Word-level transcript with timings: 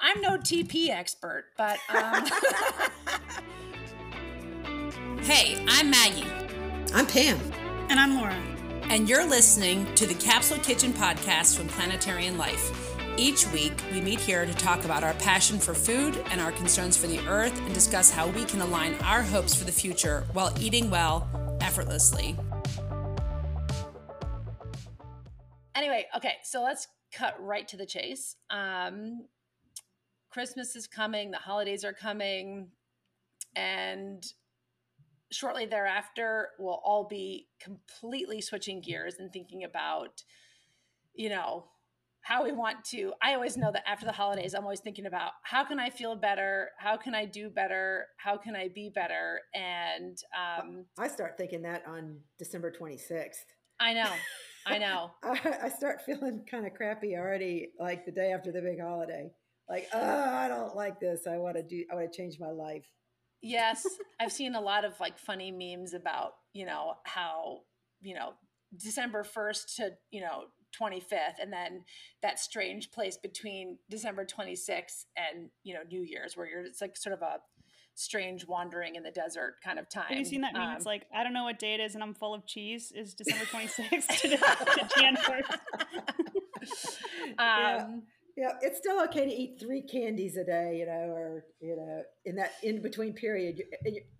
I'm 0.00 0.20
no 0.20 0.36
TP 0.36 0.88
expert, 0.90 1.46
but. 1.56 1.78
Um... 1.88 2.26
hey, 5.22 5.64
I'm 5.68 5.90
Maggie. 5.90 6.26
I'm 6.92 7.06
Pam. 7.06 7.38
And 7.88 7.98
I'm 7.98 8.16
Laura. 8.16 8.40
And 8.84 9.08
you're 9.08 9.26
listening 9.26 9.92
to 9.94 10.06
the 10.06 10.14
Capsule 10.14 10.58
Kitchen 10.58 10.92
podcast 10.92 11.56
from 11.56 11.68
Planetarian 11.68 12.36
Life. 12.36 12.94
Each 13.16 13.50
week, 13.52 13.72
we 13.92 14.00
meet 14.00 14.20
here 14.20 14.44
to 14.44 14.52
talk 14.54 14.84
about 14.84 15.04
our 15.04 15.14
passion 15.14 15.58
for 15.58 15.72
food 15.72 16.22
and 16.30 16.40
our 16.40 16.52
concerns 16.52 16.96
for 16.96 17.06
the 17.06 17.20
earth 17.28 17.56
and 17.60 17.72
discuss 17.72 18.10
how 18.10 18.26
we 18.28 18.44
can 18.44 18.60
align 18.60 18.94
our 19.04 19.22
hopes 19.22 19.54
for 19.54 19.64
the 19.64 19.72
future 19.72 20.24
while 20.32 20.52
eating 20.60 20.90
well 20.90 21.28
effortlessly. 21.60 22.36
Anyway, 25.76 26.06
okay, 26.16 26.34
so 26.42 26.62
let's 26.62 26.88
cut 27.12 27.36
right 27.40 27.66
to 27.68 27.76
the 27.76 27.86
chase. 27.86 28.36
Um, 28.50 29.26
Christmas 30.34 30.74
is 30.74 30.88
coming, 30.88 31.30
the 31.30 31.36
holidays 31.36 31.84
are 31.84 31.92
coming, 31.92 32.70
and 33.54 34.24
shortly 35.30 35.64
thereafter, 35.64 36.48
we'll 36.58 36.82
all 36.84 37.06
be 37.08 37.46
completely 37.62 38.40
switching 38.40 38.80
gears 38.80 39.14
and 39.20 39.32
thinking 39.32 39.62
about, 39.62 40.24
you 41.14 41.28
know, 41.28 41.66
how 42.22 42.42
we 42.42 42.52
want 42.52 42.82
to 42.82 43.12
i 43.22 43.34
always 43.34 43.54
know 43.54 43.70
that 43.70 43.86
after 43.86 44.06
the 44.06 44.12
holidays 44.12 44.54
i'm 44.54 44.62
always 44.62 44.80
thinking 44.80 45.04
about 45.04 45.32
how 45.42 45.62
can 45.62 45.78
i 45.78 45.90
feel 45.90 46.16
better 46.16 46.70
how 46.78 46.96
can 46.96 47.14
i 47.14 47.26
do 47.26 47.50
better 47.50 48.06
how 48.16 48.34
can 48.34 48.56
i 48.56 48.66
be 48.66 48.90
better 48.94 49.40
and 49.54 50.16
um, 50.34 50.86
i 50.98 51.06
start 51.06 51.36
thinking 51.36 51.60
that 51.60 51.82
on 51.86 52.18
december 52.38 52.72
26th 52.72 53.44
i 53.78 53.92
know 53.92 54.10
i 54.66 54.78
know. 54.78 55.10
I, 55.22 55.64
I, 55.64 55.68
start 55.68 56.00
feeling 56.06 56.46
kind 56.50 56.66
of 56.66 56.72
crappy 56.72 57.14
already 57.14 57.72
like 57.78 58.06
the 58.06 58.12
day 58.12 58.32
after 58.32 58.50
the 58.50 58.62
big 58.62 58.80
holiday 58.80 59.30
like 59.68 59.88
oh 59.92 60.34
i 60.34 60.48
don't 60.48 60.76
like 60.76 61.00
this 61.00 61.26
i 61.26 61.36
want 61.36 61.56
to 61.56 61.62
do 61.62 61.84
i 61.90 61.94
want 61.94 62.10
to 62.10 62.16
change 62.16 62.38
my 62.38 62.50
life 62.50 62.86
yes 63.42 63.86
i've 64.20 64.32
seen 64.32 64.54
a 64.54 64.60
lot 64.60 64.84
of 64.84 64.98
like 65.00 65.18
funny 65.18 65.50
memes 65.50 65.94
about 65.94 66.32
you 66.52 66.66
know 66.66 66.94
how 67.04 67.60
you 68.00 68.14
know 68.14 68.32
december 68.76 69.24
1st 69.24 69.76
to 69.76 69.90
you 70.10 70.20
know 70.20 70.44
25th 70.80 71.40
and 71.40 71.52
then 71.52 71.84
that 72.22 72.38
strange 72.38 72.90
place 72.90 73.16
between 73.16 73.78
December 73.88 74.24
26th 74.24 75.04
and 75.16 75.50
you 75.62 75.74
know 75.74 75.80
New 75.88 76.02
Year's 76.02 76.36
where 76.36 76.48
you're 76.48 76.64
it's 76.64 76.80
like 76.80 76.96
sort 76.96 77.14
of 77.14 77.22
a 77.22 77.38
strange 77.94 78.46
wandering 78.46 78.96
in 78.96 79.02
the 79.04 79.10
desert 79.10 79.54
kind 79.64 79.78
of 79.78 79.88
time. 79.88 80.06
Have 80.08 80.18
you 80.18 80.24
seen 80.24 80.40
that 80.40 80.52
meme? 80.52 80.62
Um, 80.62 80.76
it's 80.76 80.86
like 80.86 81.06
I 81.14 81.22
don't 81.22 81.32
know 81.32 81.44
what 81.44 81.58
day 81.58 81.74
it 81.74 81.80
is 81.80 81.94
and 81.94 82.02
I'm 82.02 82.14
full 82.14 82.34
of 82.34 82.46
cheese. 82.46 82.92
Is 82.94 83.14
December 83.14 83.44
26th 83.52 84.06
to, 84.20 84.28
to 84.28 84.88
Jan 84.98 85.16
1st? 85.16 85.52
um, 87.38 87.38
yeah. 87.38 87.86
Yeah, 88.36 88.52
it's 88.62 88.78
still 88.78 89.02
okay 89.04 89.24
to 89.24 89.32
eat 89.32 89.58
three 89.60 89.82
candies 89.82 90.36
a 90.36 90.44
day, 90.44 90.78
you 90.78 90.86
know, 90.86 90.92
or 90.92 91.44
you 91.60 91.76
know, 91.76 92.02
in 92.24 92.36
that 92.36 92.52
in 92.62 92.82
between 92.82 93.12
period, 93.12 93.62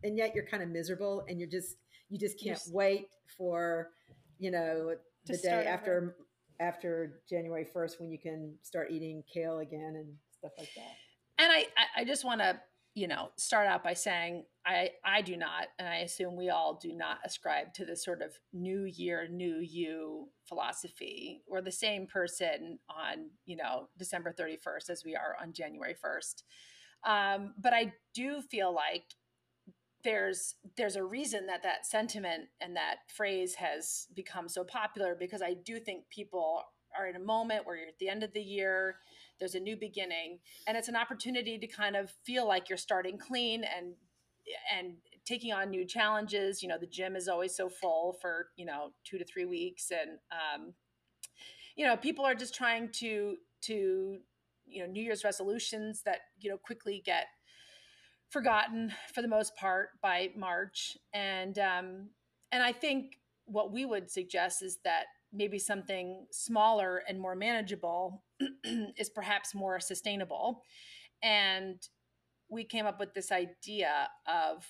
and 0.02 0.16
yet 0.16 0.34
you're 0.34 0.46
kind 0.46 0.62
of 0.62 0.68
miserable, 0.68 1.24
and 1.28 1.38
you're 1.38 1.48
just 1.48 1.76
you 2.10 2.18
just 2.18 2.42
can't 2.42 2.60
wait 2.70 3.08
for 3.36 3.90
you 4.38 4.50
know 4.50 4.94
the 5.26 5.36
day 5.38 5.66
after 5.66 6.16
after 6.60 7.20
January 7.28 7.66
1st 7.74 8.00
when 8.00 8.10
you 8.10 8.18
can 8.18 8.54
start 8.62 8.90
eating 8.90 9.22
kale 9.32 9.58
again 9.58 9.94
and 9.96 10.14
stuff 10.38 10.52
like 10.58 10.70
that. 10.76 10.94
And 11.38 11.50
I, 11.50 11.66
I 11.96 12.04
just 12.04 12.24
want 12.24 12.40
to, 12.40 12.60
you 12.94 13.08
know, 13.08 13.30
start 13.36 13.66
out 13.66 13.82
by 13.82 13.92
saying 13.92 14.44
I, 14.64 14.90
I 15.04 15.20
do 15.20 15.36
not, 15.36 15.66
and 15.78 15.88
I 15.88 15.96
assume 15.96 16.36
we 16.36 16.50
all 16.50 16.78
do 16.80 16.92
not 16.92 17.18
ascribe 17.24 17.74
to 17.74 17.84
this 17.84 18.04
sort 18.04 18.22
of 18.22 18.32
new 18.52 18.84
year, 18.84 19.26
new 19.28 19.58
you 19.58 20.28
philosophy. 20.48 21.42
We're 21.48 21.60
the 21.60 21.72
same 21.72 22.06
person 22.06 22.78
on, 22.88 23.30
you 23.46 23.56
know, 23.56 23.88
December 23.98 24.32
31st 24.38 24.90
as 24.90 25.02
we 25.04 25.16
are 25.16 25.36
on 25.42 25.52
January 25.52 25.94
1st. 25.94 26.42
Um, 27.06 27.54
but 27.60 27.74
I 27.74 27.92
do 28.14 28.40
feel 28.40 28.72
like 28.72 29.04
there's 30.04 30.56
there's 30.76 30.96
a 30.96 31.04
reason 31.04 31.46
that 31.46 31.62
that 31.62 31.86
sentiment 31.86 32.44
and 32.60 32.76
that 32.76 32.96
phrase 33.08 33.54
has 33.54 34.06
become 34.14 34.48
so 34.48 34.62
popular 34.62 35.16
because 35.18 35.42
I 35.42 35.54
do 35.64 35.80
think 35.80 36.04
people 36.10 36.62
are 36.96 37.06
in 37.06 37.16
a 37.16 37.20
moment 37.20 37.66
where 37.66 37.76
you're 37.76 37.88
at 37.88 37.98
the 37.98 38.08
end 38.08 38.22
of 38.22 38.32
the 38.32 38.42
year 38.42 38.96
there's 39.44 39.54
a 39.54 39.60
new 39.60 39.76
beginning 39.76 40.38
and 40.66 40.76
it's 40.76 40.88
an 40.88 40.96
opportunity 40.96 41.58
to 41.58 41.66
kind 41.66 41.96
of 41.96 42.10
feel 42.24 42.48
like 42.48 42.68
you're 42.68 42.78
starting 42.78 43.18
clean 43.18 43.62
and 43.64 43.94
and 44.74 44.94
taking 45.26 45.52
on 45.52 45.70
new 45.70 45.84
challenges 45.84 46.62
you 46.62 46.68
know 46.68 46.78
the 46.78 46.86
gym 46.86 47.14
is 47.14 47.28
always 47.28 47.54
so 47.54 47.68
full 47.68 48.16
for 48.20 48.48
you 48.56 48.64
know 48.64 48.90
two 49.04 49.18
to 49.18 49.24
three 49.24 49.44
weeks 49.44 49.90
and 49.90 50.18
um, 50.32 50.72
you 51.76 51.86
know 51.86 51.96
people 51.96 52.24
are 52.24 52.34
just 52.34 52.54
trying 52.54 52.88
to 52.90 53.36
to 53.60 54.18
you 54.66 54.82
know 54.82 54.90
new 54.90 55.02
year's 55.02 55.24
resolutions 55.24 56.02
that 56.04 56.20
you 56.40 56.50
know 56.50 56.56
quickly 56.56 57.02
get 57.04 57.26
forgotten 58.34 58.92
for 59.14 59.22
the 59.22 59.28
most 59.28 59.54
part 59.54 59.90
by 60.02 60.30
March. 60.36 60.98
And 61.14 61.56
um, 61.58 62.08
and 62.50 62.62
I 62.62 62.72
think 62.72 63.18
what 63.46 63.72
we 63.72 63.84
would 63.84 64.10
suggest 64.10 64.60
is 64.60 64.78
that 64.84 65.04
maybe 65.32 65.58
something 65.58 66.26
smaller 66.32 67.02
and 67.08 67.20
more 67.20 67.36
manageable 67.36 68.23
is 68.96 69.10
perhaps 69.10 69.54
more 69.54 69.80
sustainable. 69.80 70.62
And 71.22 71.80
we 72.48 72.64
came 72.64 72.86
up 72.86 73.00
with 73.00 73.14
this 73.14 73.32
idea 73.32 74.08
of 74.26 74.64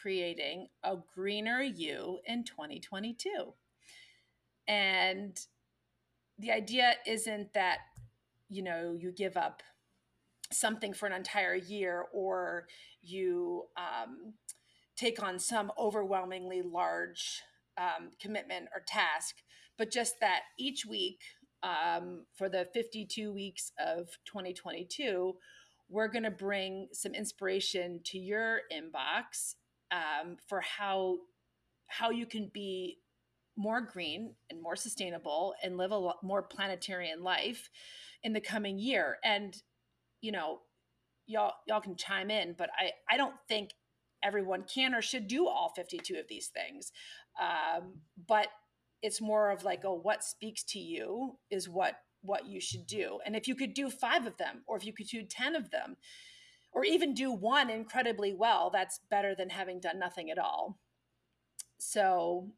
creating 0.00 0.68
a 0.82 0.96
greener 1.14 1.60
you 1.60 2.18
in 2.26 2.44
2022. 2.44 3.28
And 4.68 5.38
the 6.38 6.50
idea 6.50 6.94
isn't 7.06 7.52
that, 7.54 7.78
you 8.48 8.62
know, 8.62 8.96
you 8.98 9.12
give 9.12 9.36
up 9.36 9.62
something 10.50 10.92
for 10.92 11.06
an 11.06 11.12
entire 11.12 11.54
year 11.54 12.06
or 12.12 12.66
you 13.00 13.64
um, 13.76 14.34
take 14.96 15.22
on 15.22 15.38
some 15.38 15.72
overwhelmingly 15.78 16.62
large 16.62 17.42
um, 17.78 18.10
commitment 18.20 18.68
or 18.74 18.82
task, 18.86 19.36
but 19.78 19.90
just 19.90 20.20
that 20.20 20.42
each 20.58 20.84
week 20.84 21.20
um, 21.62 22.24
for 22.36 22.48
the 22.48 22.68
52 22.72 23.32
weeks 23.32 23.72
of 23.78 24.08
2022, 24.26 25.34
we're 25.88 26.08
going 26.08 26.24
to 26.24 26.30
bring 26.30 26.88
some 26.92 27.14
inspiration 27.14 28.00
to 28.04 28.18
your 28.18 28.60
inbox 28.72 29.54
um, 29.90 30.36
for 30.48 30.60
how 30.60 31.18
how 31.88 32.08
you 32.08 32.24
can 32.24 32.50
be 32.54 32.98
more 33.56 33.82
green 33.82 34.34
and 34.48 34.62
more 34.62 34.76
sustainable 34.76 35.54
and 35.62 35.76
live 35.76 35.92
a 35.92 36.12
more 36.22 36.42
planetarian 36.42 37.22
life 37.22 37.68
in 38.22 38.32
the 38.32 38.40
coming 38.40 38.78
year. 38.78 39.18
And 39.22 39.54
you 40.22 40.32
know, 40.32 40.60
y'all 41.26 41.52
y'all 41.68 41.80
can 41.80 41.96
chime 41.96 42.30
in, 42.30 42.54
but 42.56 42.70
I 42.78 42.92
I 43.12 43.16
don't 43.16 43.34
think 43.48 43.70
everyone 44.22 44.62
can 44.62 44.94
or 44.94 45.02
should 45.02 45.26
do 45.26 45.46
all 45.48 45.72
52 45.74 46.14
of 46.14 46.28
these 46.28 46.48
things. 46.48 46.92
Um, 47.40 47.94
but 48.28 48.48
it's 49.02 49.20
more 49.20 49.50
of 49.50 49.64
like, 49.64 49.82
oh, 49.84 49.94
what 49.94 50.24
speaks 50.24 50.62
to 50.64 50.78
you 50.78 51.38
is 51.50 51.68
what 51.68 51.96
what 52.22 52.46
you 52.46 52.60
should 52.60 52.86
do. 52.86 53.18
And 53.26 53.34
if 53.34 53.48
you 53.48 53.56
could 53.56 53.74
do 53.74 53.90
five 53.90 54.26
of 54.26 54.36
them, 54.36 54.62
or 54.66 54.76
if 54.76 54.86
you 54.86 54.92
could 54.92 55.08
do 55.08 55.24
10 55.24 55.56
of 55.56 55.72
them, 55.72 55.96
or 56.72 56.84
even 56.84 57.14
do 57.14 57.32
one 57.32 57.68
incredibly 57.68 58.32
well, 58.32 58.70
that's 58.70 59.00
better 59.10 59.34
than 59.34 59.50
having 59.50 59.80
done 59.80 59.98
nothing 59.98 60.30
at 60.30 60.38
all. 60.38 60.78
So 61.78 62.52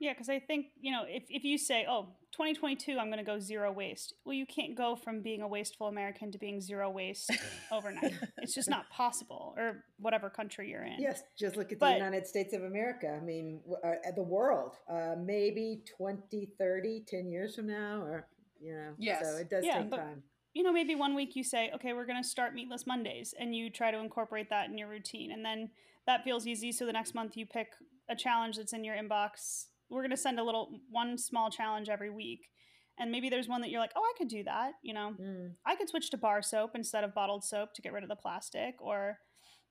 yeah, 0.00 0.12
because 0.12 0.28
I 0.28 0.38
think, 0.38 0.66
you 0.80 0.92
know, 0.92 1.04
if, 1.06 1.24
if 1.28 1.44
you 1.44 1.58
say, 1.58 1.86
oh, 1.88 2.08
2022, 2.38 2.96
I'm 3.00 3.08
going 3.08 3.18
to 3.18 3.24
go 3.24 3.40
zero 3.40 3.72
waste, 3.72 4.14
well, 4.24 4.32
you 4.32 4.46
can't 4.46 4.76
go 4.76 4.94
from 4.94 5.22
being 5.22 5.42
a 5.42 5.48
wasteful 5.48 5.88
American 5.88 6.30
to 6.30 6.38
being 6.38 6.60
zero 6.60 6.88
waste 6.88 7.32
overnight. 7.72 8.14
it's 8.36 8.54
just 8.54 8.70
not 8.70 8.88
possible, 8.90 9.54
or 9.56 9.82
whatever 9.98 10.30
country 10.30 10.70
you're 10.70 10.84
in. 10.84 11.00
Yes, 11.00 11.24
just 11.36 11.56
look 11.56 11.72
at 11.72 11.80
but, 11.80 11.88
the 11.88 11.96
United 11.96 12.28
States 12.28 12.54
of 12.54 12.62
America. 12.62 13.18
I 13.20 13.24
mean, 13.24 13.58
uh, 13.84 14.12
the 14.14 14.22
world, 14.22 14.76
uh, 14.88 15.16
maybe 15.18 15.82
20, 15.96 16.50
30, 16.56 17.04
10 17.08 17.28
years 17.28 17.56
from 17.56 17.66
now, 17.66 18.02
or, 18.02 18.28
you 18.60 18.72
know, 18.72 18.92
yes. 18.98 19.20
so 19.20 19.36
it 19.38 19.50
does 19.50 19.64
yeah, 19.64 19.80
take 19.80 19.90
but, 19.90 19.96
time. 19.96 20.22
You 20.54 20.62
know, 20.62 20.72
maybe 20.72 20.94
one 20.94 21.16
week 21.16 21.34
you 21.34 21.42
say, 21.42 21.72
okay, 21.74 21.92
we're 21.92 22.06
going 22.06 22.22
to 22.22 22.28
start 22.28 22.54
meatless 22.54 22.86
Mondays, 22.86 23.34
and 23.36 23.52
you 23.52 23.68
try 23.68 23.90
to 23.90 23.98
incorporate 23.98 24.48
that 24.50 24.70
in 24.70 24.78
your 24.78 24.88
routine. 24.88 25.32
And 25.32 25.44
then 25.44 25.70
that 26.06 26.22
feels 26.22 26.46
easy. 26.46 26.70
So 26.70 26.86
the 26.86 26.92
next 26.92 27.16
month 27.16 27.36
you 27.36 27.46
pick 27.46 27.72
a 28.08 28.14
challenge 28.14 28.58
that's 28.58 28.72
in 28.72 28.84
your 28.84 28.94
inbox 28.94 29.64
we're 29.90 30.02
going 30.02 30.10
to 30.10 30.16
send 30.16 30.38
a 30.38 30.44
little 30.44 30.80
one 30.90 31.18
small 31.18 31.50
challenge 31.50 31.88
every 31.88 32.10
week. 32.10 32.48
And 33.00 33.12
maybe 33.12 33.28
there's 33.28 33.46
one 33.48 33.60
that 33.60 33.70
you're 33.70 33.80
like 33.80 33.92
oh 33.94 34.02
i 34.02 34.12
could 34.18 34.26
do 34.26 34.42
that 34.42 34.72
you 34.82 34.92
know? 34.92 35.14
Mm. 35.20 35.52
i 35.64 35.76
could 35.76 35.88
switch 35.88 36.10
to 36.10 36.16
bar 36.16 36.42
soap 36.42 36.72
instead 36.74 37.04
of 37.04 37.14
bottled 37.14 37.44
soap 37.44 37.72
to 37.74 37.82
get 37.82 37.92
rid 37.92 38.02
of 38.02 38.08
the 38.08 38.16
plastic 38.16 38.74
or 38.80 39.18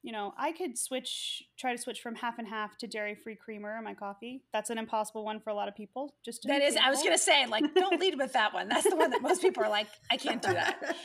you 0.01 0.13
know 0.13 0.33
i 0.37 0.53
could 0.53 0.77
switch 0.77 1.43
try 1.59 1.75
to 1.75 1.81
switch 1.81 1.99
from 1.99 2.15
half 2.15 2.39
and 2.39 2.47
half 2.47 2.77
to 2.77 2.87
dairy 2.87 3.15
free 3.15 3.35
creamer 3.35 3.75
in 3.77 3.83
my 3.83 3.93
coffee. 3.93 4.43
That's 4.53 4.69
an 4.69 4.77
impossible 4.77 5.25
one 5.25 5.41
for 5.41 5.49
a 5.49 5.53
lot 5.53 5.67
of 5.67 5.75
people 5.75 6.15
just 6.23 6.43
that 6.47 6.61
is 6.61 6.77
i 6.77 6.89
was 6.89 7.03
gonna 7.03 7.17
say 7.17 7.45
like 7.47 7.73
don't 7.75 7.99
lead 7.99 8.17
with 8.17 8.31
that 8.33 8.53
one. 8.53 8.69
That's 8.69 8.89
the 8.89 8.95
one 8.95 9.09
that 9.09 9.21
most 9.21 9.41
people 9.41 9.63
are 9.63 9.69
like 9.69 9.87
i 10.09 10.15
can't 10.17 10.41
do 10.41 10.53
that. 10.53 10.77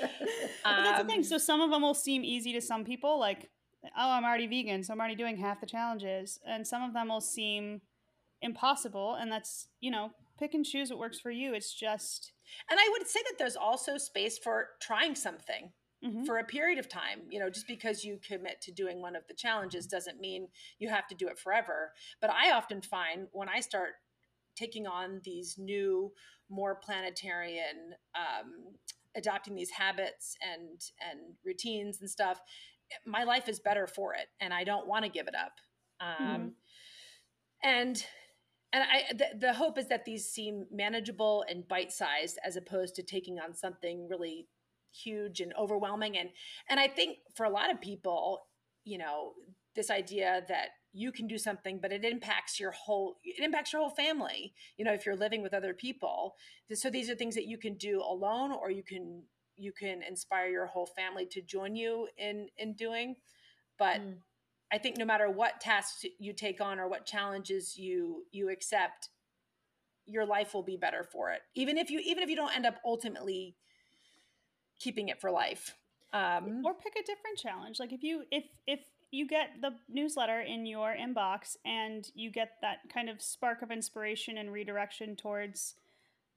Um, 0.64 0.84
that's 0.84 1.02
the 1.02 1.08
thing. 1.08 1.24
So 1.24 1.38
some 1.38 1.60
of 1.60 1.70
them 1.70 1.82
will 1.82 1.92
seem 1.92 2.22
easy 2.24 2.52
to 2.52 2.60
some 2.60 2.84
people 2.84 3.18
like 3.18 3.50
oh 3.84 4.10
i'm 4.12 4.24
already 4.24 4.46
vegan 4.46 4.84
so 4.84 4.92
i'm 4.92 5.00
already 5.00 5.16
doing 5.16 5.36
half 5.36 5.60
the 5.60 5.66
challenges. 5.66 6.38
And 6.46 6.64
some 6.64 6.84
of 6.84 6.92
them 6.92 7.08
will 7.08 7.20
seem 7.20 7.80
impossible 8.42 9.16
and 9.18 9.30
that's 9.30 9.68
you 9.80 9.90
know 9.90 10.10
pick 10.38 10.54
and 10.54 10.64
choose 10.64 10.90
what 10.90 10.98
works 10.98 11.20
for 11.20 11.30
you 11.30 11.54
it's 11.54 11.72
just 11.72 12.32
and 12.70 12.78
i 12.78 12.88
would 12.92 13.06
say 13.06 13.20
that 13.24 13.38
there's 13.38 13.56
also 13.56 13.96
space 13.96 14.38
for 14.38 14.68
trying 14.80 15.14
something 15.14 15.70
mm-hmm. 16.04 16.24
for 16.24 16.38
a 16.38 16.44
period 16.44 16.78
of 16.78 16.88
time. 16.88 17.20
You 17.30 17.40
know, 17.40 17.50
just 17.50 17.66
because 17.66 18.04
you 18.04 18.18
commit 18.26 18.60
to 18.62 18.72
doing 18.72 19.00
one 19.00 19.16
of 19.16 19.26
the 19.28 19.34
challenges 19.34 19.86
doesn't 19.86 20.20
mean 20.20 20.48
you 20.78 20.88
have 20.88 21.06
to 21.08 21.14
do 21.14 21.28
it 21.28 21.38
forever. 21.38 21.92
But 22.20 22.30
I 22.30 22.52
often 22.52 22.82
find 22.82 23.28
when 23.32 23.48
I 23.48 23.60
start 23.60 23.90
taking 24.56 24.86
on 24.86 25.20
these 25.24 25.56
new, 25.58 26.12
more 26.50 26.74
planetarian, 26.74 27.94
um, 28.14 28.74
adopting 29.16 29.54
these 29.54 29.70
habits 29.70 30.36
and 30.42 30.80
and 31.10 31.34
routines 31.44 32.00
and 32.00 32.10
stuff, 32.10 32.40
my 33.06 33.24
life 33.24 33.48
is 33.48 33.60
better 33.60 33.86
for 33.86 34.14
it, 34.14 34.26
and 34.40 34.52
I 34.52 34.64
don't 34.64 34.86
want 34.86 35.04
to 35.04 35.10
give 35.10 35.28
it 35.28 35.34
up. 35.34 35.52
Um, 36.00 36.26
mm-hmm. 36.26 36.48
And 37.64 38.04
and 38.72 38.82
I 38.82 39.12
the, 39.12 39.38
the 39.38 39.52
hope 39.52 39.78
is 39.78 39.88
that 39.88 40.04
these 40.04 40.26
seem 40.28 40.66
manageable 40.70 41.44
and 41.48 41.66
bite 41.66 41.92
sized 41.92 42.38
as 42.44 42.56
opposed 42.56 42.94
to 42.96 43.02
taking 43.02 43.38
on 43.38 43.54
something 43.54 44.08
really 44.08 44.48
huge 44.92 45.40
and 45.40 45.52
overwhelming. 45.58 46.16
And 46.16 46.30
and 46.68 46.80
I 46.80 46.88
think 46.88 47.18
for 47.34 47.44
a 47.44 47.50
lot 47.50 47.70
of 47.70 47.80
people 47.80 48.46
you 48.84 48.98
know 48.98 49.32
this 49.74 49.90
idea 49.90 50.42
that 50.48 50.68
you 50.92 51.12
can 51.12 51.26
do 51.26 51.38
something 51.38 51.78
but 51.80 51.92
it 51.92 52.04
impacts 52.04 52.60
your 52.60 52.72
whole 52.72 53.16
it 53.24 53.42
impacts 53.42 53.72
your 53.72 53.80
whole 53.80 53.94
family 53.94 54.52
you 54.76 54.84
know 54.84 54.92
if 54.92 55.06
you're 55.06 55.16
living 55.16 55.42
with 55.42 55.54
other 55.54 55.74
people. 55.74 56.34
So 56.72 56.90
these 56.90 57.10
are 57.10 57.14
things 57.14 57.34
that 57.34 57.46
you 57.46 57.58
can 57.58 57.74
do 57.74 58.00
alone 58.00 58.52
or 58.52 58.70
you 58.70 58.82
can 58.82 59.24
you 59.56 59.72
can 59.72 60.02
inspire 60.02 60.48
your 60.48 60.66
whole 60.66 60.86
family 60.86 61.26
to 61.30 61.42
join 61.42 61.76
you 61.76 62.08
in 62.16 62.48
in 62.56 62.74
doing. 62.74 63.16
But 63.78 64.00
mm. 64.00 64.14
I 64.72 64.78
think 64.78 64.96
no 64.96 65.04
matter 65.04 65.30
what 65.30 65.60
tasks 65.60 66.04
you 66.18 66.32
take 66.32 66.60
on 66.60 66.80
or 66.80 66.88
what 66.88 67.06
challenges 67.06 67.76
you 67.78 68.24
you 68.32 68.50
accept 68.50 69.10
your 70.06 70.26
life 70.26 70.54
will 70.54 70.62
be 70.62 70.76
better 70.76 71.04
for 71.04 71.30
it. 71.30 71.42
Even 71.54 71.78
if 71.78 71.90
you 71.90 72.00
even 72.04 72.22
if 72.22 72.28
you 72.28 72.36
don't 72.36 72.54
end 72.54 72.66
up 72.66 72.76
ultimately 72.84 73.56
keeping 74.78 75.08
it 75.08 75.20
for 75.20 75.30
life. 75.30 75.76
Um, 76.12 76.62
or 76.64 76.74
pick 76.74 76.94
a 76.96 77.06
different 77.06 77.38
challenge. 77.38 77.78
Like 77.80 77.92
if 77.92 78.02
you 78.02 78.24
if 78.30 78.44
if 78.66 78.80
you 79.10 79.26
get 79.26 79.50
the 79.60 79.70
newsletter 79.88 80.40
in 80.40 80.66
your 80.66 80.94
inbox 80.94 81.56
and 81.64 82.08
you 82.14 82.30
get 82.30 82.52
that 82.62 82.78
kind 82.92 83.08
of 83.08 83.20
spark 83.20 83.62
of 83.62 83.70
inspiration 83.70 84.38
and 84.38 84.52
redirection 84.52 85.16
towards 85.16 85.74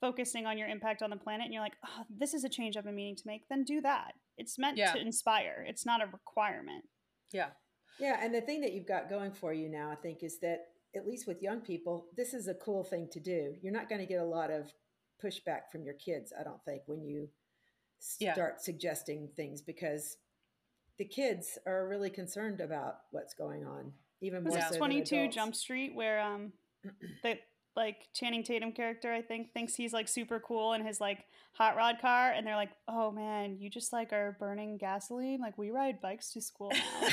focusing 0.01 0.45
on 0.45 0.57
your 0.57 0.67
impact 0.67 1.01
on 1.01 1.09
the 1.09 1.15
planet 1.15 1.45
and 1.45 1.53
you're 1.53 1.63
like 1.63 1.77
oh 1.85 2.03
this 2.09 2.33
is 2.33 2.43
a 2.43 2.49
change 2.49 2.75
i've 2.75 2.83
been 2.83 2.93
meaning 2.93 3.15
to 3.15 3.23
make 3.25 3.47
then 3.49 3.63
do 3.63 3.81
that. 3.81 4.13
It's 4.37 4.59
meant 4.59 4.77
yeah. 4.77 4.91
to 4.91 4.99
inspire. 4.99 5.65
It's 5.67 5.85
not 5.85 6.01
a 6.01 6.07
requirement. 6.07 6.85
Yeah 7.31 7.49
yeah 7.99 8.19
and 8.21 8.33
the 8.33 8.41
thing 8.41 8.61
that 8.61 8.73
you've 8.73 8.87
got 8.87 9.09
going 9.09 9.31
for 9.31 9.53
you 9.53 9.69
now 9.69 9.89
i 9.91 9.95
think 9.95 10.23
is 10.23 10.39
that 10.39 10.67
at 10.95 11.07
least 11.07 11.27
with 11.27 11.41
young 11.41 11.59
people 11.59 12.07
this 12.15 12.33
is 12.33 12.47
a 12.47 12.53
cool 12.55 12.83
thing 12.83 13.07
to 13.11 13.19
do 13.19 13.55
you're 13.61 13.73
not 13.73 13.89
going 13.89 14.01
to 14.01 14.07
get 14.07 14.19
a 14.19 14.25
lot 14.25 14.51
of 14.51 14.71
pushback 15.23 15.69
from 15.71 15.83
your 15.83 15.93
kids 15.93 16.33
i 16.39 16.43
don't 16.43 16.63
think 16.63 16.81
when 16.85 17.03
you 17.03 17.27
start 17.99 18.55
yeah. 18.57 18.61
suggesting 18.61 19.29
things 19.35 19.61
because 19.61 20.17
the 20.97 21.05
kids 21.05 21.57
are 21.65 21.87
really 21.87 22.09
concerned 22.09 22.61
about 22.61 22.97
what's 23.11 23.33
going 23.33 23.65
on 23.65 23.91
even 24.21 24.43
more 24.43 24.59
so 24.61 24.77
22 24.77 25.29
jump 25.29 25.55
street 25.55 25.93
where 25.95 26.21
um 26.21 26.51
the 27.23 27.37
like 27.75 28.07
channing 28.13 28.43
tatum 28.43 28.71
character 28.71 29.11
i 29.11 29.21
think 29.21 29.51
thinks 29.53 29.75
he's 29.75 29.93
like 29.93 30.07
super 30.07 30.39
cool 30.39 30.73
in 30.73 30.85
his 30.85 31.01
like 31.01 31.25
hot 31.53 31.75
rod 31.75 31.95
car 32.01 32.31
and 32.31 32.45
they're 32.45 32.55
like 32.55 32.71
oh 32.87 33.11
man 33.11 33.57
you 33.59 33.69
just 33.69 33.93
like 33.93 34.11
are 34.11 34.35
burning 34.39 34.77
gasoline? 34.77 35.39
Like 35.39 35.57
we 35.57 35.71
ride 35.71 36.01
bikes 36.01 36.31
to 36.33 36.41
school 36.41 36.71
now. 36.71 37.09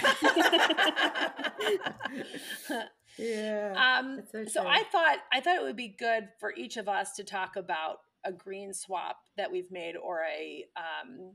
Yeah 3.19 3.75
um 3.77 4.23
so, 4.33 4.47
so 4.47 4.67
i 4.67 4.85
thought 4.91 5.19
i 5.31 5.39
thought 5.41 5.57
it 5.57 5.63
would 5.63 5.77
be 5.77 5.95
good 5.99 6.29
for 6.41 6.55
each 6.57 6.79
of 6.79 6.89
us 6.89 7.15
to 7.17 7.25
talk 7.25 7.57
about 7.57 7.99
a 8.25 8.33
green 8.33 8.73
swap 8.73 9.17
that 9.37 9.51
we've 9.51 9.71
made 9.71 9.97
or 9.97 10.23
a 10.23 10.65
um, 10.77 11.33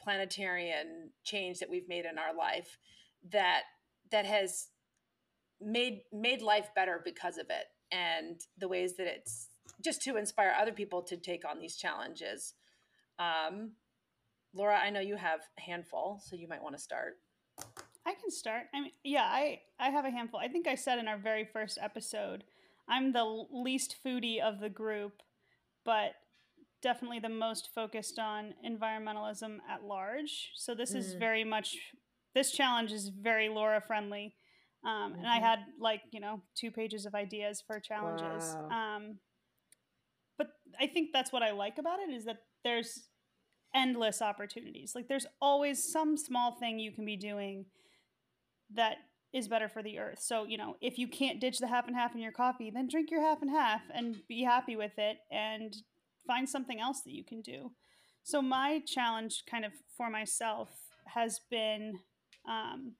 planetarian 0.00 1.10
change 1.24 1.58
that 1.58 1.70
we've 1.70 1.88
made 1.88 2.04
in 2.04 2.18
our 2.18 2.34
life 2.36 2.78
that 3.30 3.62
that 4.10 4.26
has 4.26 4.68
made 5.60 6.00
made 6.12 6.42
life 6.42 6.70
better 6.74 7.00
because 7.04 7.38
of 7.38 7.46
it 7.50 7.66
and 7.92 8.40
the 8.58 8.68
ways 8.68 8.96
that 8.96 9.06
it's 9.06 9.48
just 9.84 10.02
to 10.02 10.16
inspire 10.16 10.54
other 10.58 10.72
people 10.72 11.02
to 11.02 11.16
take 11.16 11.44
on 11.48 11.58
these 11.58 11.76
challenges 11.76 12.54
um, 13.18 13.72
laura 14.54 14.78
i 14.78 14.90
know 14.90 15.00
you 15.00 15.16
have 15.16 15.40
a 15.58 15.60
handful 15.60 16.20
so 16.24 16.36
you 16.36 16.48
might 16.48 16.62
want 16.62 16.76
to 16.76 16.82
start 16.82 17.18
i 18.06 18.14
can 18.14 18.30
start 18.30 18.64
i 18.74 18.80
mean 18.80 18.92
yeah 19.04 19.24
i 19.24 19.60
i 19.78 19.90
have 19.90 20.04
a 20.04 20.10
handful 20.10 20.40
i 20.40 20.48
think 20.48 20.66
i 20.66 20.74
said 20.74 20.98
in 20.98 21.08
our 21.08 21.18
very 21.18 21.44
first 21.44 21.78
episode 21.80 22.44
i'm 22.88 23.12
the 23.12 23.44
least 23.52 23.96
foodie 24.04 24.40
of 24.40 24.60
the 24.60 24.70
group 24.70 25.22
but 25.84 26.14
definitely 26.82 27.20
the 27.20 27.28
most 27.28 27.70
focused 27.74 28.18
on 28.18 28.54
environmentalism 28.66 29.58
at 29.70 29.84
large. 29.84 30.50
So 30.54 30.74
this 30.74 30.92
mm. 30.92 30.96
is 30.96 31.14
very 31.14 31.44
much 31.44 31.76
this 32.34 32.50
challenge 32.50 32.92
is 32.92 33.08
very 33.08 33.48
Laura 33.48 33.80
friendly. 33.80 34.34
Um, 34.84 35.12
mm-hmm. 35.12 35.18
And 35.20 35.28
I 35.28 35.36
mm-hmm. 35.36 35.44
had 35.44 35.58
like 35.80 36.02
you 36.12 36.20
know 36.20 36.42
two 36.56 36.70
pages 36.70 37.06
of 37.06 37.14
ideas 37.14 37.62
for 37.66 37.78
challenges. 37.80 38.56
Wow. 38.70 38.96
Um, 38.96 39.18
but 40.38 40.48
I 40.80 40.86
think 40.86 41.10
that's 41.12 41.32
what 41.32 41.42
I 41.42 41.52
like 41.52 41.78
about 41.78 42.00
it 42.00 42.12
is 42.12 42.24
that 42.24 42.38
there's 42.64 43.08
endless 43.74 44.20
opportunities. 44.20 44.92
Like 44.94 45.08
there's 45.08 45.26
always 45.40 45.90
some 45.90 46.16
small 46.16 46.52
thing 46.52 46.78
you 46.78 46.92
can 46.92 47.04
be 47.04 47.16
doing 47.16 47.66
that 48.74 48.96
is 49.32 49.48
better 49.48 49.68
for 49.68 49.82
the 49.82 49.98
earth. 49.98 50.20
So, 50.20 50.44
you 50.44 50.58
know, 50.58 50.76
if 50.80 50.98
you 50.98 51.08
can't 51.08 51.40
ditch 51.40 51.58
the 51.58 51.68
half 51.68 51.86
and 51.86 51.96
half 51.96 52.14
in 52.14 52.20
your 52.20 52.32
coffee, 52.32 52.70
then 52.70 52.88
drink 52.88 53.10
your 53.10 53.22
half 53.22 53.40
and 53.40 53.50
half 53.50 53.82
and 53.94 54.16
be 54.28 54.42
happy 54.42 54.76
with 54.76 54.98
it 54.98 55.18
and 55.30 55.74
find 56.26 56.48
something 56.48 56.80
else 56.80 57.00
that 57.02 57.12
you 57.12 57.24
can 57.24 57.40
do. 57.40 57.72
So 58.22 58.42
my 58.42 58.80
challenge, 58.86 59.44
kind 59.50 59.64
of 59.64 59.72
for 59.96 60.10
myself, 60.10 60.68
has 61.06 61.40
been 61.50 61.98
um, 62.48 62.92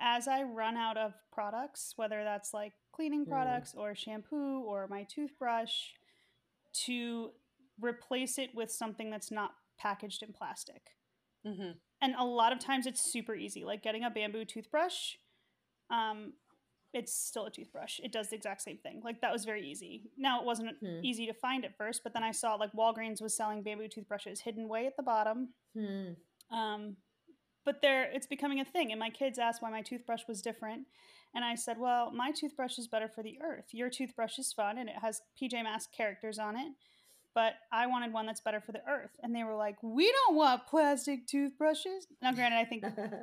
as 0.00 0.28
I 0.28 0.42
run 0.42 0.76
out 0.76 0.96
of 0.96 1.14
products, 1.32 1.94
whether 1.96 2.22
that's 2.24 2.52
like 2.52 2.72
cleaning 2.92 3.24
mm. 3.24 3.28
products 3.28 3.72
mm. 3.72 3.80
or 3.80 3.94
shampoo 3.94 4.60
or 4.60 4.86
my 4.88 5.04
toothbrush, 5.04 5.72
to 6.84 7.30
replace 7.80 8.38
it 8.38 8.50
with 8.54 8.70
something 8.70 9.10
that's 9.10 9.30
not 9.30 9.52
packaged 9.78 10.22
in 10.22 10.32
plastic. 10.32 10.82
Mm-hmm. 11.46 11.72
And 12.02 12.14
a 12.18 12.24
lot 12.24 12.52
of 12.52 12.58
times 12.58 12.86
it's 12.86 13.00
super 13.00 13.34
easy, 13.34 13.64
like 13.64 13.82
getting 13.82 14.04
a 14.04 14.10
bamboo 14.10 14.44
toothbrush. 14.44 15.14
Um, 15.90 16.34
it's 16.92 17.14
still 17.14 17.46
a 17.46 17.50
toothbrush. 17.50 18.00
It 18.02 18.12
does 18.12 18.30
the 18.30 18.36
exact 18.36 18.62
same 18.62 18.78
thing. 18.78 19.00
Like 19.04 19.20
that 19.20 19.32
was 19.32 19.44
very 19.44 19.66
easy. 19.68 20.10
Now 20.16 20.40
it 20.40 20.46
wasn't 20.46 20.76
hmm. 20.80 21.00
easy 21.02 21.26
to 21.26 21.34
find 21.34 21.64
at 21.64 21.76
first, 21.76 22.02
but 22.02 22.14
then 22.14 22.22
I 22.22 22.32
saw 22.32 22.54
like 22.54 22.72
Walgreens 22.72 23.20
was 23.20 23.36
selling 23.36 23.62
bamboo 23.62 23.88
toothbrushes 23.88 24.40
hidden 24.40 24.68
way 24.68 24.86
at 24.86 24.96
the 24.96 25.02
bottom. 25.02 25.50
Hmm. 25.76 26.56
Um, 26.56 26.96
but 27.66 27.82
there, 27.82 28.10
it's 28.10 28.26
becoming 28.26 28.60
a 28.60 28.64
thing. 28.64 28.90
And 28.90 28.98
my 28.98 29.10
kids 29.10 29.38
asked 29.38 29.60
why 29.60 29.70
my 29.70 29.82
toothbrush 29.82 30.22
was 30.26 30.40
different, 30.40 30.86
and 31.34 31.44
I 31.44 31.54
said, 31.54 31.78
"Well, 31.78 32.10
my 32.10 32.32
toothbrush 32.32 32.78
is 32.78 32.88
better 32.88 33.08
for 33.08 33.22
the 33.22 33.38
earth. 33.42 33.66
Your 33.72 33.90
toothbrush 33.90 34.38
is 34.38 34.54
fun 34.54 34.78
and 34.78 34.88
it 34.88 34.96
has 35.02 35.20
PJ 35.38 35.62
Masks 35.62 35.92
characters 35.94 36.38
on 36.38 36.56
it." 36.56 36.72
But 37.36 37.52
I 37.70 37.86
wanted 37.86 38.14
one 38.14 38.24
that's 38.24 38.40
better 38.40 38.62
for 38.62 38.72
the 38.72 38.80
earth. 38.88 39.10
And 39.22 39.36
they 39.36 39.44
were 39.44 39.54
like, 39.54 39.76
We 39.82 40.10
don't 40.10 40.36
want 40.36 40.66
plastic 40.66 41.26
toothbrushes. 41.26 42.06
Now, 42.22 42.32
granted, 42.32 42.56
I 42.56 42.64
think 42.64 42.82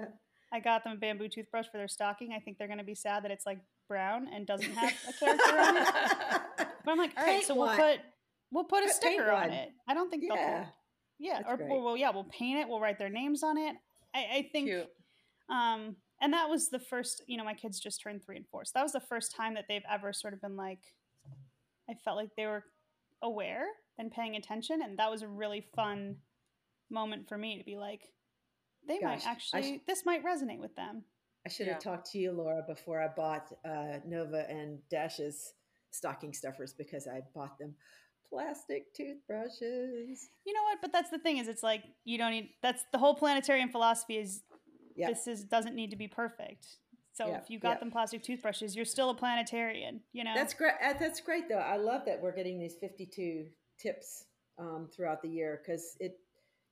I 0.54 0.60
got 0.60 0.84
them 0.84 0.94
a 0.94 0.96
bamboo 0.98 1.30
toothbrush 1.30 1.66
for 1.72 1.78
their 1.78 1.88
stocking. 1.88 2.32
I 2.32 2.40
think 2.40 2.60
they're 2.60 2.68
going 2.68 2.78
to 2.78 2.86
be 2.86 2.94
sad 2.94 3.24
that 3.24 3.32
it's 3.32 3.48
like 3.48 3.58
brown 3.88 4.28
and 4.32 4.46
doesn't 4.46 4.72
have 4.72 4.94
a 5.10 5.14
character 5.14 5.58
on 5.58 5.78
it. 5.78 5.88
But 6.86 6.92
I'm 6.92 6.98
like, 6.98 7.14
all 7.18 7.24
right, 7.24 7.42
so 7.42 7.56
we'll 7.56 7.78
put 7.78 8.02
we'll 8.52 8.66
put 8.66 8.84
a 8.84 8.90
sticker 8.90 9.32
on 9.32 9.52
it. 9.52 9.70
I 9.88 9.94
don't 9.94 10.10
think 10.10 10.24
yeah. 10.28 10.36
they'll. 10.36 10.68
Yeah, 11.18 11.42
or, 11.48 11.56
or 11.70 11.82
well, 11.82 11.96
yeah, 11.96 12.10
we'll 12.10 12.26
paint 12.26 12.60
it. 12.60 12.68
We'll 12.68 12.82
write 12.82 13.00
their 13.00 13.08
names 13.08 13.42
on 13.42 13.58
it. 13.58 13.78
I, 14.14 14.20
I 14.20 14.50
think. 14.52 14.68
Cute. 14.68 14.90
Um, 15.50 15.96
and 16.22 16.34
that 16.34 16.50
was 16.50 16.70
the 16.70 16.80
first. 16.80 17.24
You 17.28 17.38
know, 17.38 17.44
my 17.44 17.54
kids 17.54 17.80
just 17.80 18.02
turned 18.02 18.24
three 18.24 18.38
and 18.38 18.48
four, 18.48 18.66
so 18.66 18.72
that 18.76 18.84
was 18.84 18.94
the 18.94 19.00
first 19.00 19.36
time 19.36 19.56
that 19.56 19.66
they've 19.68 19.84
ever 19.90 20.14
sort 20.14 20.34
of 20.34 20.42
been 20.42 20.56
like. 20.56 20.80
I 21.90 21.96
felt 22.06 22.18
like 22.18 22.30
they 22.38 22.46
were 22.46 22.64
aware 23.22 23.66
and 23.98 24.12
paying 24.12 24.36
attention, 24.36 24.82
and 24.82 24.98
that 25.00 25.12
was 25.12 25.22
a 25.22 25.28
really 25.28 25.66
fun 25.76 26.18
moment 26.90 27.28
for 27.28 27.38
me 27.38 27.58
to 27.58 27.64
be 27.64 27.78
like, 27.78 28.02
they 28.88 29.00
Gosh, 29.00 29.26
might 29.26 29.28
actually, 29.28 29.78
sh- 29.78 29.82
this 29.88 30.06
might 30.06 30.24
resonate 30.24 30.60
with 30.60 30.76
them. 30.76 31.04
I 31.46 31.50
should 31.50 31.68
have 31.68 31.80
talked 31.80 32.10
to 32.12 32.20
you, 32.20 32.32
Laura, 32.32 32.64
before 32.66 33.02
I 33.02 33.10
bought 33.10 33.52
uh, 33.66 34.00
Nova 34.06 34.50
and 34.50 34.80
Dash's 34.90 35.54
stocking 35.92 36.34
stuffers 36.34 36.74
because 36.74 37.08
I 37.08 37.22
bought 37.36 37.58
them 37.60 37.76
plastic 38.34 38.94
toothbrushes. 38.94 40.30
You 40.46 40.54
know 40.54 40.64
what? 40.64 40.80
But 40.82 40.92
that's 40.92 41.10
the 41.10 41.20
thing 41.20 41.38
is, 41.38 41.48
it's 41.48 41.64
like 41.64 41.84
you 42.04 42.18
don't 42.18 42.32
need. 42.32 42.50
That's 42.62 42.84
the 42.92 42.98
whole 42.98 43.16
planetarian 43.16 43.70
philosophy 43.70 44.18
is. 44.18 44.42
Yep. 44.96 45.10
This 45.10 45.28
is 45.28 45.44
doesn't 45.46 45.76
need 45.76 45.90
to 45.90 45.96
be 45.96 46.08
perfect. 46.08 46.68
So 47.14 47.28
yep. 47.28 47.44
if 47.44 47.50
you 47.50 47.60
got 47.60 47.70
yep. 47.72 47.80
them 47.80 47.92
plastic 47.92 48.24
toothbrushes, 48.24 48.76
you're 48.76 48.86
still 48.86 49.10
a 49.10 49.16
planetarian. 49.16 50.02
You 50.14 50.24
know. 50.24 50.34
That's 50.36 50.54
great. 50.54 50.74
Uh, 50.84 50.94
that's 51.00 51.20
great, 51.20 51.50
though. 51.50 51.56
I 51.56 51.78
love 51.78 52.02
that 52.06 52.22
we're 52.22 52.36
getting 52.36 52.60
these 52.60 52.76
52 52.80 53.46
tips 53.80 54.26
um, 54.60 54.90
throughout 54.96 55.22
the 55.22 55.30
year 55.30 55.62
because 55.64 55.96
it 56.00 56.20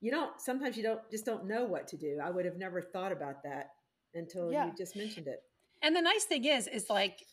you 0.01 0.12
don't 0.12 0.39
sometimes 0.39 0.75
you 0.77 0.84
don't 0.84 1.00
just 1.10 1.25
don't 1.25 1.46
know 1.46 1.63
what 1.63 1.88
to 1.88 1.98
do 1.98 2.20
i 2.24 2.30
would 2.30 2.46
have 2.46 2.58
never 2.58 2.82
thought 2.82 3.12
about 3.12 3.44
that 3.44 3.70
until 4.13 4.51
yeah. 4.51 4.65
you 4.65 4.74
just 4.77 4.96
mentioned 4.96 5.27
it 5.27 5.41
and 5.82 5.96
the 5.96 6.01
nice 6.01 6.25
thing 6.25 6.46
is 6.46 6.68
is 6.68 6.89
like 6.89 7.24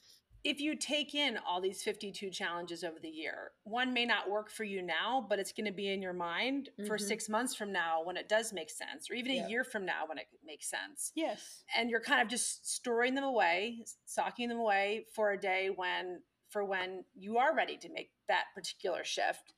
if 0.45 0.61
you 0.61 0.76
take 0.76 1.14
in 1.14 1.38
all 1.47 1.61
these 1.61 1.83
52 1.83 2.30
challenges 2.30 2.85
over 2.85 2.99
the 3.00 3.09
year, 3.09 3.50
one 3.64 3.92
may 3.92 4.07
not 4.07 4.30
work 4.30 4.50
for 4.50 4.64
you 4.64 4.83
now, 4.83 5.25
but 5.28 5.38
it's 5.38 5.52
going 5.52 5.66
to 5.66 5.73
be 5.73 5.90
in 5.92 6.00
your 6.00 6.12
mind 6.12 6.71
mm-hmm. 6.78 6.87
for 6.87 6.97
six 6.97 7.28
months 7.28 7.54
from 7.54 7.73
now 7.73 8.02
when 8.04 8.16
it 8.16 8.28
does 8.28 8.52
make 8.52 8.71
sense, 8.71 9.11
or 9.11 9.14
even 9.14 9.33
yeah. 9.35 9.47
a 9.47 9.49
year 9.49 9.64
from 9.64 9.85
now 9.85 10.07
when 10.07 10.18
it 10.18 10.26
makes 10.45 10.71
sense. 10.71 11.12
Yes. 11.14 11.64
And 11.76 11.90
you're 11.90 12.00
kind 12.00 12.23
of 12.23 12.28
just 12.28 12.73
storing 12.73 13.14
them 13.14 13.25
away, 13.25 13.85
socking 14.07 14.49
them 14.49 14.59
away 14.59 15.07
for 15.14 15.33
a 15.33 15.40
day 15.40 15.71
when, 15.75 16.21
for 16.50 16.64
when 16.64 17.04
you 17.14 17.38
are 17.38 17.54
ready 17.54 17.76
to 17.78 17.88
make 17.92 18.11
that 18.28 18.45
particular 18.54 19.04
shift. 19.04 19.54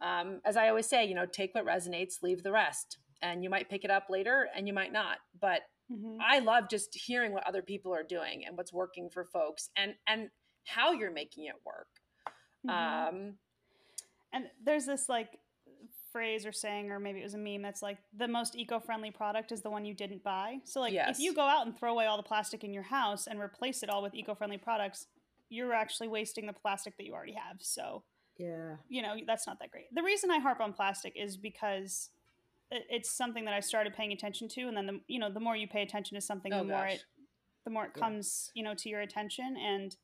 Um, 0.00 0.40
as 0.44 0.56
I 0.56 0.68
always 0.68 0.86
say, 0.86 1.04
you 1.04 1.14
know, 1.14 1.26
take 1.26 1.54
what 1.54 1.66
resonates, 1.66 2.22
leave 2.22 2.42
the 2.42 2.52
rest. 2.52 2.98
And 3.20 3.44
you 3.44 3.50
might 3.50 3.70
pick 3.70 3.84
it 3.84 3.90
up 3.90 4.06
later 4.10 4.48
and 4.56 4.66
you 4.66 4.72
might 4.72 4.92
not. 4.92 5.18
But 5.40 5.60
Mm-hmm. 5.92 6.18
I 6.20 6.38
love 6.38 6.64
just 6.70 6.94
hearing 6.94 7.32
what 7.32 7.46
other 7.46 7.62
people 7.62 7.94
are 7.94 8.02
doing 8.02 8.44
and 8.46 8.56
what's 8.56 8.72
working 8.72 9.10
for 9.10 9.24
folks 9.24 9.68
and 9.76 9.94
and 10.06 10.30
how 10.64 10.92
you're 10.92 11.12
making 11.12 11.46
it 11.46 11.54
work. 11.64 11.88
Mm-hmm. 12.66 13.16
Um, 13.16 13.34
and 14.32 14.46
there's 14.64 14.86
this 14.86 15.08
like 15.08 15.38
phrase 16.12 16.46
or 16.46 16.52
saying 16.52 16.90
or 16.90 17.00
maybe 17.00 17.20
it 17.20 17.24
was 17.24 17.34
a 17.34 17.38
meme 17.38 17.62
that's 17.62 17.82
like 17.82 17.98
the 18.16 18.28
most 18.28 18.54
eco-friendly 18.54 19.10
product 19.10 19.50
is 19.50 19.62
the 19.62 19.70
one 19.70 19.84
you 19.84 19.94
didn't 19.94 20.22
buy. 20.22 20.58
So 20.64 20.80
like 20.80 20.92
yes. 20.92 21.16
if 21.16 21.20
you 21.20 21.34
go 21.34 21.42
out 21.42 21.66
and 21.66 21.76
throw 21.76 21.92
away 21.92 22.06
all 22.06 22.16
the 22.16 22.22
plastic 22.22 22.64
in 22.64 22.72
your 22.72 22.82
house 22.82 23.26
and 23.26 23.40
replace 23.40 23.82
it 23.82 23.88
all 23.88 24.02
with 24.02 24.14
eco-friendly 24.14 24.58
products, 24.58 25.06
you're 25.48 25.72
actually 25.72 26.08
wasting 26.08 26.46
the 26.46 26.52
plastic 26.52 26.96
that 26.98 27.06
you 27.06 27.14
already 27.14 27.34
have. 27.34 27.56
So 27.60 28.04
yeah. 28.38 28.76
You 28.88 29.02
know, 29.02 29.14
that's 29.26 29.46
not 29.46 29.58
that 29.60 29.70
great. 29.70 29.94
The 29.94 30.02
reason 30.02 30.30
I 30.30 30.38
harp 30.38 30.60
on 30.60 30.72
plastic 30.72 31.14
is 31.16 31.36
because 31.36 32.10
it's 32.90 33.10
something 33.10 33.44
that 33.44 33.54
I 33.54 33.60
started 33.60 33.94
paying 33.94 34.12
attention 34.12 34.48
to, 34.50 34.62
and 34.62 34.76
then 34.76 34.86
the 34.86 35.00
you 35.08 35.18
know 35.18 35.30
the 35.30 35.40
more 35.40 35.56
you 35.56 35.68
pay 35.68 35.82
attention 35.82 36.14
to 36.14 36.20
something, 36.20 36.52
oh, 36.52 36.58
the 36.58 36.64
more 36.64 36.86
it 36.86 37.04
the 37.64 37.70
more 37.70 37.84
it 37.84 37.94
comes 37.94 38.50
you 38.54 38.62
know 38.62 38.74
to 38.74 38.88
your 38.88 39.00
attention, 39.00 39.56
and 39.56 39.96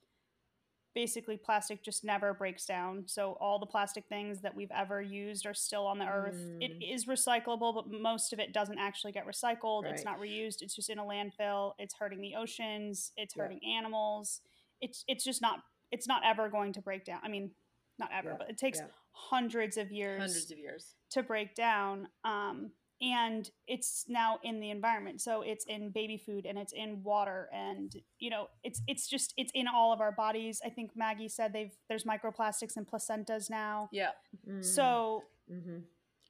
basically 0.94 1.36
plastic 1.36 1.82
just 1.82 2.04
never 2.04 2.34
breaks 2.34 2.66
down. 2.66 3.04
So 3.06 3.36
all 3.40 3.58
the 3.58 3.66
plastic 3.66 4.04
things 4.08 4.40
that 4.40 4.54
we've 4.54 4.70
ever 4.74 5.00
used 5.00 5.46
are 5.46 5.54
still 5.54 5.86
on 5.86 5.98
the 5.98 6.04
mm. 6.04 6.12
earth. 6.12 6.36
It 6.60 6.80
mm. 6.80 6.94
is 6.94 7.06
recyclable, 7.06 7.74
but 7.74 7.90
most 7.90 8.32
of 8.32 8.40
it 8.40 8.52
doesn't 8.52 8.78
actually 8.78 9.12
get 9.12 9.26
recycled. 9.26 9.84
Right. 9.84 9.94
It's 9.94 10.04
not 10.04 10.18
reused. 10.20 10.60
It's 10.60 10.74
just 10.74 10.90
in 10.90 10.98
a 10.98 11.04
landfill. 11.04 11.74
It's 11.78 11.94
hurting 11.94 12.20
the 12.20 12.34
oceans. 12.34 13.12
It's 13.16 13.34
hurting 13.34 13.60
yeah. 13.62 13.78
animals. 13.78 14.40
It's 14.80 15.04
it's 15.06 15.24
just 15.24 15.40
not 15.40 15.60
it's 15.90 16.06
not 16.06 16.22
ever 16.24 16.48
going 16.48 16.72
to 16.74 16.82
break 16.82 17.04
down. 17.04 17.20
I 17.22 17.28
mean, 17.28 17.50
not 17.98 18.10
ever, 18.16 18.30
yeah. 18.30 18.36
but 18.38 18.50
it 18.50 18.58
takes 18.58 18.80
hundreds 19.18 19.76
of 19.76 19.90
years 19.90 20.20
hundreds 20.20 20.50
of 20.50 20.58
years 20.58 20.94
to 21.10 21.22
break 21.22 21.54
down 21.54 22.08
um, 22.24 22.70
and 23.00 23.50
it's 23.68 24.04
now 24.08 24.38
in 24.42 24.60
the 24.60 24.70
environment 24.70 25.20
so 25.20 25.42
it's 25.42 25.64
in 25.66 25.90
baby 25.90 26.16
food 26.16 26.44
and 26.46 26.58
it's 26.58 26.72
in 26.72 27.00
water 27.04 27.48
and 27.52 27.94
you 28.18 28.28
know 28.28 28.48
it's 28.64 28.82
it's 28.88 29.08
just 29.08 29.34
it's 29.36 29.52
in 29.54 29.66
all 29.68 29.92
of 29.92 30.00
our 30.00 30.10
bodies 30.10 30.60
i 30.64 30.68
think 30.68 30.90
maggie 30.96 31.28
said 31.28 31.52
they've 31.52 31.76
there's 31.88 32.04
microplastics 32.04 32.76
in 32.76 32.84
placentas 32.84 33.48
now 33.48 33.88
yeah 33.92 34.10
mm-hmm. 34.48 34.62
so 34.62 35.22
mm-hmm. 35.52 35.78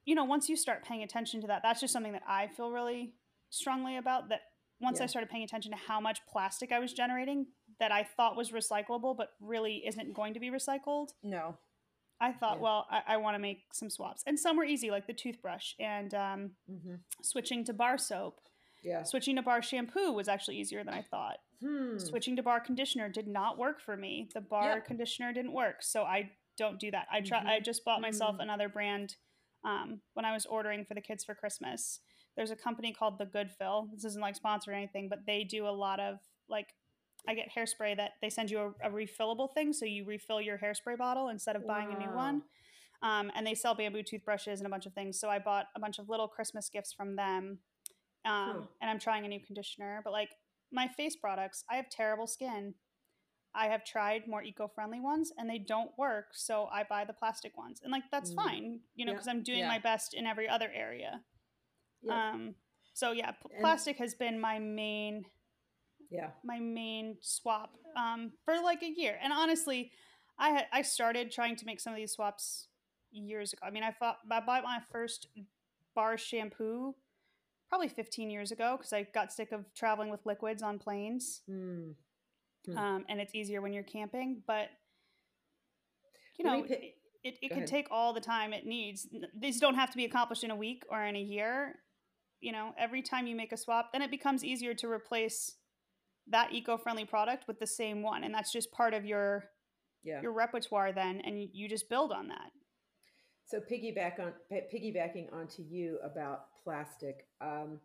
you 0.05 0.15
know 0.15 0.25
once 0.25 0.49
you 0.49 0.57
start 0.57 0.85
paying 0.85 1.03
attention 1.03 1.41
to 1.41 1.47
that 1.47 1.61
that's 1.63 1.81
just 1.81 1.93
something 1.93 2.13
that 2.13 2.23
i 2.29 2.47
feel 2.49 2.71
really 2.71 3.15
strongly 3.51 3.97
about 3.97 4.29
that 4.29 4.41
once 4.81 4.99
yeah. 4.99 5.05
i 5.05 5.07
started 5.07 5.31
paying 5.31 5.45
attention 5.45 5.73
to 5.73 5.79
how 5.79 6.01
much 6.01 6.21
plastic 6.31 6.71
i 6.71 6.79
was 6.79 6.93
generating 6.93 7.47
that 7.81 7.93
i 7.93 8.07
thought 8.17 8.37
was 8.37 8.51
recyclable 8.51 9.17
but 9.17 9.31
really 9.41 9.83
isn't 9.87 10.13
going 10.13 10.35
to 10.35 10.41
be 10.41 10.51
recycled 10.51 11.09
no 11.23 11.57
I 12.21 12.33
thought, 12.33 12.57
yeah. 12.57 12.63
well, 12.63 12.87
I, 12.91 13.15
I 13.15 13.17
want 13.19 13.37
to 13.37 13.39
make 13.39 13.65
some 13.73 13.91
swaps, 13.91 14.23
and 14.27 14.39
some 14.39 14.57
were 14.57 14.65
easy, 14.65 14.91
like 14.91 15.07
the 15.07 15.13
toothbrush 15.13 15.75
and 15.79 16.13
um, 16.15 16.51
mm-hmm. 16.71 16.95
switching 17.23 17.65
to 17.65 17.73
bar 17.73 17.99
soap. 17.99 18.41
Yeah, 18.83 19.03
switching 19.03 19.37
to 19.37 19.43
bar 19.43 19.61
shampoo 19.63 20.13
was 20.13 20.29
actually 20.29 20.57
easier 20.57 20.85
than 20.85 20.95
I 20.95 21.03
thought. 21.03 21.39
Hmm. 21.65 21.99
Switching 21.99 22.37
to 22.37 22.43
bar 22.43 22.61
conditioner 22.61 23.09
did 23.09 23.27
not 23.27 23.59
work 23.59 23.81
for 23.81 23.97
me. 23.97 24.29
The 24.35 24.41
bar 24.41 24.75
yep. 24.75 24.87
conditioner 24.87 25.33
didn't 25.33 25.53
work, 25.53 25.77
so 25.83 26.03
I 26.03 26.31
don't 26.57 26.79
do 26.79 26.91
that. 26.91 27.07
I 27.13 27.21
try. 27.21 27.39
Mm-hmm. 27.39 27.49
I 27.49 27.61
just 27.61 27.85
bought 27.85 28.01
myself 28.01 28.33
mm-hmm. 28.33 28.43
another 28.43 28.69
brand 28.69 29.17
um, 29.65 30.01
when 30.15 30.25
I 30.25 30.33
was 30.33 30.47
ordering 30.47 30.85
for 30.85 30.95
the 30.95 31.01
kids 31.01 31.25
for 31.25 31.35
Christmas. 31.35 32.01
There's 32.37 32.51
a 32.53 32.57
company 32.57 32.93
called 32.93 33.19
the 33.19 33.27
Good 33.27 33.51
Fill. 33.51 33.89
This 33.93 34.05
isn't 34.05 34.21
like 34.21 34.37
sponsored 34.37 34.73
or 34.73 34.77
anything, 34.77 35.09
but 35.09 35.21
they 35.27 35.43
do 35.43 35.67
a 35.67 35.71
lot 35.71 35.99
of 35.99 36.19
like 36.49 36.69
I 37.29 37.35
get 37.35 37.49
hairspray 37.55 37.97
that 37.99 38.13
they 38.23 38.31
send 38.31 38.51
you 38.51 38.75
a, 38.83 38.89
a, 38.89 38.91
refillable 38.91 39.53
thing, 39.53 39.75
so 39.75 39.85
you 39.85 40.07
refill 40.07 40.41
your 40.41 40.59
hairspray 40.59 40.97
bottle 40.97 41.29
instead 41.29 41.57
of 41.57 41.67
buying 41.67 41.91
wow. 41.91 41.97
a 41.97 41.99
new 41.99 42.17
one. 42.17 42.43
Um, 43.03 43.31
and 43.37 43.47
they 43.47 43.55
sell 43.55 43.75
bamboo 43.75 44.03
toothbrushes 44.03 44.61
and 44.61 44.67
a 44.67 44.71
bunch 44.71 44.87
of 44.87 44.95
things. 44.95 45.21
So 45.21 45.29
I 45.29 45.39
bought 45.39 45.67
a 45.77 45.81
bunch 45.81 45.99
of 45.99 46.09
little 46.09 46.27
Christmas 46.27 46.69
gifts 46.69 46.93
from 46.93 47.17
them. 47.17 47.59
Um, 48.25 48.51
hmm. 48.51 48.63
And 48.81 48.91
I'm 48.91 48.99
trying 48.99 49.25
a 49.25 49.29
new 49.29 49.41
conditioner, 49.45 50.01
but 50.03 50.13
like 50.13 50.31
my 50.73 50.89
face 50.89 51.17
products, 51.17 51.65
I 51.71 51.77
have 51.77 51.91
terrible 51.91 52.27
skin. 52.27 52.75
I 53.55 53.67
have 53.67 53.85
tried 53.85 54.23
more 54.27 54.43
eco-friendly 54.43 55.01
ones 55.01 55.33
and 55.37 55.49
they 55.49 55.59
don't 55.59 55.91
work, 55.99 56.27
so 56.33 56.69
I 56.73 56.85
buy 56.85 57.05
the 57.05 57.13
plastic 57.13 57.57
ones. 57.57 57.81
And 57.83 57.91
like 57.91 58.05
that's 58.11 58.31
mm. 58.31 58.37
fine, 58.37 58.81
you 58.95 59.05
know, 59.05 59.13
because 59.13 59.27
yeah. 59.27 59.33
I'm 59.33 59.43
doing 59.43 59.59
yeah. 59.61 59.69
my 59.69 59.79
best 59.79 60.15
in 60.15 60.27
every 60.27 60.49
other 60.49 60.71
area. 60.75 61.21
Yeah. 62.03 62.31
Um 62.31 62.55
so 62.95 63.13
yeah, 63.13 63.33
p- 63.33 63.49
plastic 63.61 63.97
has 63.99 64.15
been 64.15 64.41
my 64.41 64.59
main 64.59 65.25
yeah. 66.11 66.31
my 66.45 66.59
main 66.59 67.17
swap 67.21 67.77
um, 67.97 68.33
for 68.45 68.55
like 68.63 68.83
a 68.83 68.89
year. 68.89 69.19
And 69.23 69.33
honestly 69.33 69.93
i 70.39 70.51
had 70.51 70.67
i 70.73 70.83
started 70.83 71.31
trying 71.31 71.57
to 71.57 71.67
make 71.67 71.81
some 71.81 71.93
of 71.93 71.97
these 71.97 72.13
swaps 72.13 72.69
years 73.11 73.53
ago. 73.53 73.67
I 73.67 73.71
mean 73.71 73.83
i 73.83 73.91
thought 73.91 74.19
i 74.31 74.41
bought 74.41 74.65
my 74.65 74.79
first 74.91 75.29
bar 75.95 76.17
shampoo 76.17 76.95
probably 77.69 77.89
15 77.89 78.31
years 78.31 78.53
ago 78.53 78.77
because 78.77 78.93
i 78.93 79.07
got 79.15 79.33
sick 79.33 79.53
of 79.53 79.65
traveling 79.75 80.11
with 80.11 80.25
liquids 80.25 80.63
on 80.63 80.79
planes. 80.79 81.43
Mm. 81.51 81.95
Um, 82.77 83.07
and 83.09 83.19
it's 83.19 83.35
easier 83.35 83.63
when 83.63 83.73
you're 83.73 83.83
camping 83.83 84.43
but 84.47 84.69
you 86.39 86.45
know 86.45 86.65
it, 86.65 86.95
it, 87.25 87.35
it 87.43 87.49
can 87.49 87.59
ahead. 87.59 87.69
take 87.69 87.89
all 87.91 88.13
the 88.13 88.21
time 88.21 88.53
it 88.53 88.65
needs. 88.67 89.09
These 89.39 89.59
don't 89.59 89.75
have 89.75 89.91
to 89.91 89.97
be 89.97 90.05
accomplished 90.05 90.45
in 90.45 90.51
a 90.51 90.57
week 90.57 90.85
or 90.89 91.03
in 91.05 91.17
a 91.17 91.21
year. 91.21 91.77
You 92.41 92.53
know 92.53 92.75
every 92.79 93.03
time 93.03 93.27
you 93.27 93.35
make 93.35 93.53
a 93.53 93.57
swap 93.57 93.91
then 93.93 94.03
it 94.03 94.11
becomes 94.11 94.45
easier 94.45 94.75
to 94.75 94.89
replace 94.89 95.57
that 96.31 96.53
eco-friendly 96.53 97.05
product 97.05 97.47
with 97.49 97.59
the 97.59 97.67
same 97.67 98.03
one 98.03 98.25
and 98.25 98.35
that's 98.35 98.53
just 98.53 98.71
part 98.73 98.95
of 98.95 99.05
your 99.05 99.45
yeah. 100.05 100.21
your 100.23 100.33
repertoire 100.33 100.93
then 100.93 101.21
and 101.25 101.49
you 101.53 101.69
just 101.69 101.89
build 101.89 102.13
on 102.13 102.29
that 102.29 102.51
so 103.47 103.59
piggyback 103.61 104.21
on 104.21 104.33
piggybacking 104.53 105.33
onto 105.33 105.63
you 105.63 105.99
about 106.05 106.47
plastic 106.63 107.27
um, 107.41 107.79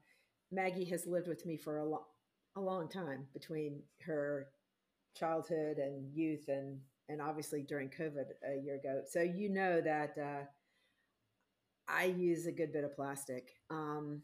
maggie 0.51 0.85
has 0.85 1.05
lived 1.05 1.27
with 1.27 1.45
me 1.45 1.57
for 1.57 1.79
a, 1.79 1.85
long 1.85 2.03
a 2.55 2.62
long 2.62 2.88
time 2.88 3.25
between 3.33 3.81
her 4.01 4.47
childhood 5.15 5.77
and 5.77 6.13
youth 6.13 6.47
and 6.47 6.79
and 7.09 7.21
obviously 7.21 7.62
during 7.62 7.89
covid 7.89 8.25
a 8.50 8.63
year 8.63 8.75
ago 8.75 9.01
so 9.09 9.21
you 9.21 9.50
know 9.50 9.81
that 9.81 10.15
uh, 10.17 10.43
i 11.88 12.05
use 12.05 12.45
a 12.45 12.51
good 12.51 12.71
bit 12.71 12.83
of 12.83 12.95
plastic 12.95 13.50
um, 13.69 14.21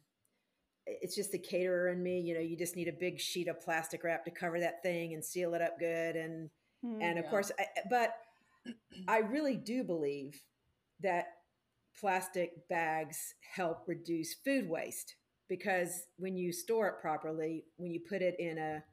it's 1.01 1.15
just 1.15 1.31
the 1.31 1.39
caterer 1.39 1.89
in 1.89 2.01
me. 2.01 2.19
You 2.19 2.35
know, 2.35 2.41
you 2.41 2.57
just 2.57 2.75
need 2.75 2.87
a 2.87 2.93
big 2.93 3.19
sheet 3.19 3.47
of 3.47 3.61
plastic 3.61 4.03
wrap 4.03 4.25
to 4.25 4.31
cover 4.31 4.59
that 4.59 4.81
thing 4.83 5.13
and 5.13 5.23
seal 5.23 5.53
it 5.53 5.61
up 5.61 5.79
good. 5.79 6.15
And 6.15 6.49
mm, 6.85 7.01
and 7.01 7.19
of 7.19 7.25
yeah. 7.25 7.31
course, 7.31 7.51
I, 7.59 7.65
but 7.89 8.15
I 9.07 9.19
really 9.19 9.55
do 9.55 9.83
believe 9.83 10.41
that 11.01 11.27
plastic 11.99 12.67
bags 12.69 13.33
help 13.55 13.83
reduce 13.87 14.33
food 14.33 14.69
waste 14.69 15.15
because 15.47 16.03
when 16.17 16.37
you 16.37 16.51
store 16.51 16.87
it 16.87 17.01
properly, 17.01 17.65
when 17.77 17.91
you 17.91 17.99
put 18.07 18.21
it 18.21 18.35
in 18.39 18.57
a 18.57 18.83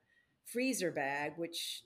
freezer 0.45 0.91
bag, 0.91 1.33
which 1.37 1.83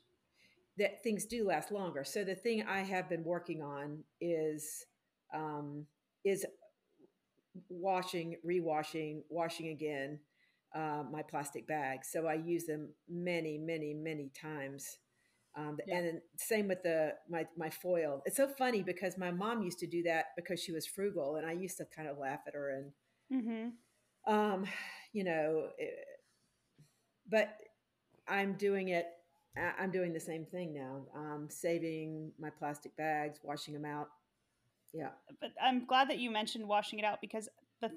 that 0.79 1.02
things 1.02 1.26
do 1.26 1.47
last 1.47 1.73
longer. 1.73 2.05
So 2.05 2.25
the 2.25 2.35
thing 2.35 2.64
I 2.67 2.81
have 2.81 3.09
been 3.09 3.25
working 3.25 3.62
on 3.62 4.05
is 4.21 4.87
um, 5.35 5.87
is 6.25 6.45
washing, 7.69 8.37
rewashing, 8.47 9.23
washing 9.28 9.69
again 9.69 10.21
uh, 10.75 11.02
my 11.11 11.23
plastic 11.23 11.66
bags. 11.66 12.09
So 12.12 12.26
I 12.26 12.35
use 12.35 12.66
them 12.66 12.90
many, 13.09 13.59
many, 13.59 13.95
many 13.95 14.30
times. 14.40 14.99
Um, 15.57 15.78
yeah. 15.87 15.99
And 15.99 16.21
same 16.37 16.69
with 16.69 16.83
the 16.85 17.14
my 17.28 17.45
my 17.57 17.71
foil. 17.71 18.23
It's 18.25 18.37
so 18.37 18.47
funny 18.47 18.83
because 18.83 19.19
my 19.19 19.33
mom 19.33 19.62
used 19.62 19.80
to 19.80 19.87
do 19.87 20.04
that 20.04 20.26
because 20.37 20.62
she 20.62 20.71
was 20.71 20.87
frugal, 20.87 21.37
and 21.37 21.47
I 21.47 21.52
used 21.52 21.76
to 21.78 21.85
kind 21.95 22.09
of 22.09 22.19
laugh 22.19 22.40
at 22.47 22.54
her 22.54 22.92
and, 23.30 23.42
mm-hmm. 23.42 24.33
um, 24.33 24.64
you 25.12 25.25
know, 25.25 25.71
it, 25.76 25.90
eh, 25.90 26.83
but 27.28 27.57
I'm 28.28 28.54
doing 28.54 28.88
it. 28.88 29.07
I'm 29.57 29.90
doing 29.90 30.12
the 30.12 30.21
same 30.21 30.47
thing 30.47 30.73
now. 30.73 31.07
Um, 31.16 31.49
saving 31.50 32.30
my 32.38 32.50
plastic 32.50 32.97
bags, 32.97 33.40
washing 33.42 33.75
them 33.75 33.85
out, 33.85 34.07
yeah. 34.92 35.11
But 35.40 35.50
I'm 35.62 35.87
glad 35.87 36.11
that 36.11 36.18
you 36.18 36.30
mentioned 36.30 36.66
washing 36.66 36.99
it 36.99 37.04
out 37.04 37.20
because 37.20 37.49
the 37.80 37.90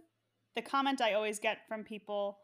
the 0.55 0.61
comment 0.61 1.01
I 1.01 1.13
always 1.13 1.39
get 1.39 1.67
from 1.67 1.83
people 1.83 2.37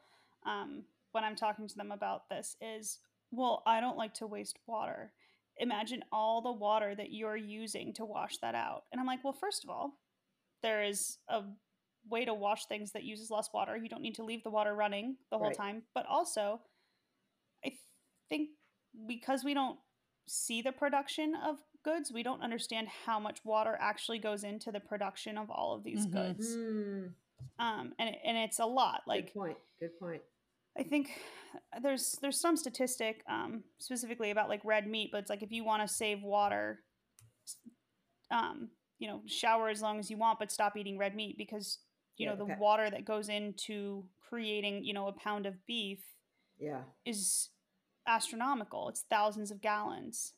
um, 0.46 0.84
when 1.12 1.24
I'm 1.24 1.36
talking 1.36 1.68
to 1.68 1.75
them 1.75 1.91
about 1.91 2.29
this 2.29 2.56
is, 2.62 3.00
"Well, 3.32 3.63
I 3.65 3.79
don't 3.79 3.98
like 3.98 4.13
to 4.15 4.27
waste 4.27 4.58
water." 4.68 5.12
Imagine 5.58 6.03
all 6.12 6.41
the 6.41 6.51
water 6.51 6.96
that 6.96 7.12
you're 7.12 7.36
using 7.36 7.94
to 7.96 8.06
wash 8.06 8.38
that 8.38 8.56
out. 8.56 8.84
And 8.91 9.00
I'm 9.00 9.08
like, 9.08 9.24
"Well, 9.24 9.34
first 9.34 9.63
of 9.63 9.70
all, 9.70 10.00
there 10.62 10.84
is 10.84 11.18
a 11.29 11.44
way 12.10 12.25
to 12.25 12.34
wash 12.34 12.65
things 12.65 12.91
that 12.94 13.03
uses 13.03 13.29
less 13.29 13.50
water. 13.53 13.77
You 13.77 13.89
don't 13.89 14.01
need 14.01 14.15
to 14.15 14.24
leave 14.24 14.44
the 14.44 14.50
water 14.50 14.74
running 14.74 15.18
the 15.32 15.38
whole 15.38 15.48
right. 15.48 15.58
time. 15.58 15.84
But 15.94 16.06
also, 16.08 16.62
I 17.65 17.74
think 18.29 18.50
because 19.08 19.44
we 19.44 19.53
don't 19.53 19.77
see 20.27 20.62
the 20.62 20.72
production 20.72 21.34
of 21.36 21.58
goods, 21.84 22.12
we 22.12 22.24
don't 22.24 22.42
understand 22.42 22.88
how 23.06 23.20
much 23.20 23.40
water 23.44 23.78
actually 23.80 24.20
goes 24.20 24.44
into 24.44 24.72
the 24.72 24.80
production 24.80 25.38
of 25.38 25.50
all 25.50 25.76
of 25.76 25.84
these 25.84 26.06
mm-hmm. 26.06 26.18
goods. 26.18 26.56
Mm. 26.56 27.12
Um, 27.58 27.94
and 28.00 28.16
and 28.26 28.38
it's 28.38 28.60
a 28.60 28.66
lot. 28.66 29.02
Like 29.08 29.34
good 29.34 29.40
point. 29.40 29.58
Good 29.80 30.00
point. 30.00 30.22
I 30.78 30.84
think 30.84 31.12
there's 31.82 32.18
there's 32.22 32.40
some 32.40 32.56
statistic 32.56 33.24
um, 33.30 33.64
specifically 33.80 34.32
about 34.32 34.50
like 34.50 34.62
red 34.64 34.88
meat, 34.88 35.10
but 35.12 35.20
it's 35.20 35.30
like 35.30 35.44
if 35.44 35.52
you 35.52 35.64
want 35.64 35.82
to 35.82 35.94
save 35.94 36.22
water, 36.22 36.80
um, 38.32 38.70
you 39.00 39.08
know, 39.08 39.22
shower 39.26 39.70
as 39.70 39.82
long 39.82 40.00
as 40.00 40.10
you 40.10 40.18
want, 40.18 40.40
but 40.40 40.52
stop 40.52 40.78
eating 40.78 40.98
red 40.98 41.16
meat 41.16 41.38
because 41.38 41.80
you 42.18 42.26
yeah, 42.26 42.32
know 42.32 42.38
the 42.38 42.44
okay. 42.44 42.60
water 42.60 42.90
that 42.90 43.06
goes 43.06 43.30
into 43.30 44.06
creating 44.30 44.84
you 44.84 44.94
know 44.94 45.08
a 45.08 45.14
pound 45.14 45.46
of 45.46 45.66
beef, 45.66 46.00
yeah, 46.60 46.82
is 47.06 47.50
astronomical. 48.08 48.90
It's 48.90 49.04
thousands 49.10 49.52
of 49.52 49.62
gallons. 49.62 50.34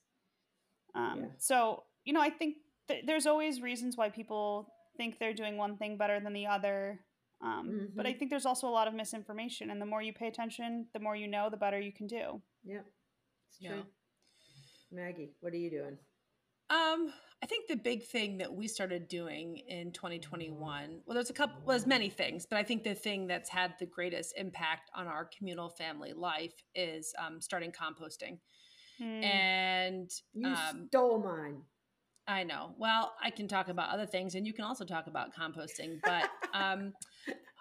Um, 0.95 1.19
yeah. 1.19 1.25
So 1.37 1.83
you 2.05 2.13
know, 2.13 2.21
I 2.21 2.29
think 2.29 2.57
th- 2.87 3.05
there's 3.05 3.25
always 3.25 3.61
reasons 3.61 3.97
why 3.97 4.09
people 4.09 4.73
think 4.97 5.19
they're 5.19 5.33
doing 5.33 5.57
one 5.57 5.77
thing 5.77 5.97
better 5.97 6.19
than 6.19 6.33
the 6.33 6.47
other. 6.47 6.99
Um, 7.43 7.67
mm-hmm. 7.67 7.85
But 7.95 8.05
I 8.05 8.09
mm-hmm. 8.09 8.19
think 8.19 8.31
there's 8.31 8.45
also 8.45 8.67
a 8.67 8.69
lot 8.69 8.87
of 8.87 8.93
misinformation, 8.93 9.71
and 9.71 9.81
the 9.81 9.85
more 9.85 10.01
you 10.01 10.13
pay 10.13 10.27
attention, 10.27 10.87
the 10.93 10.99
more 10.99 11.15
you 11.15 11.27
know, 11.27 11.49
the 11.49 11.57
better 11.57 11.79
you 11.79 11.91
can 11.91 12.07
do. 12.07 12.41
Yeah, 12.63 12.81
it's 13.49 13.57
true. 13.59 13.69
Yeah. 13.77 13.83
Maggie, 14.91 15.31
what 15.39 15.53
are 15.53 15.57
you 15.57 15.69
doing? 15.69 15.97
Um, 16.69 17.11
I 17.43 17.47
think 17.47 17.67
the 17.67 17.75
big 17.75 18.03
thing 18.03 18.37
that 18.37 18.53
we 18.53 18.67
started 18.67 19.07
doing 19.07 19.57
in 19.67 19.91
2021, 19.91 21.01
well, 21.05 21.15
there's 21.15 21.29
a 21.29 21.33
couple, 21.33 21.55
well, 21.65 21.75
there's 21.75 21.87
many 21.87 22.09
things, 22.09 22.45
but 22.45 22.57
I 22.57 22.63
think 22.63 22.83
the 22.83 22.93
thing 22.93 23.27
that's 23.27 23.49
had 23.49 23.73
the 23.79 23.87
greatest 23.87 24.35
impact 24.37 24.91
on 24.95 25.07
our 25.07 25.27
communal 25.37 25.69
family 25.69 26.13
life 26.13 26.53
is 26.75 27.13
um, 27.19 27.41
starting 27.41 27.71
composting. 27.71 28.37
Hmm. 29.01 29.23
And 29.23 30.11
you 30.33 30.47
um, 30.47 30.87
stole 30.89 31.19
mine. 31.19 31.61
I 32.27 32.43
know. 32.43 32.75
Well, 32.77 33.13
I 33.21 33.31
can 33.31 33.47
talk 33.47 33.67
about 33.67 33.89
other 33.89 34.05
things, 34.05 34.35
and 34.35 34.45
you 34.45 34.53
can 34.53 34.63
also 34.63 34.85
talk 34.85 35.07
about 35.07 35.35
composting. 35.35 35.99
But 36.03 36.29
um, 36.53 36.93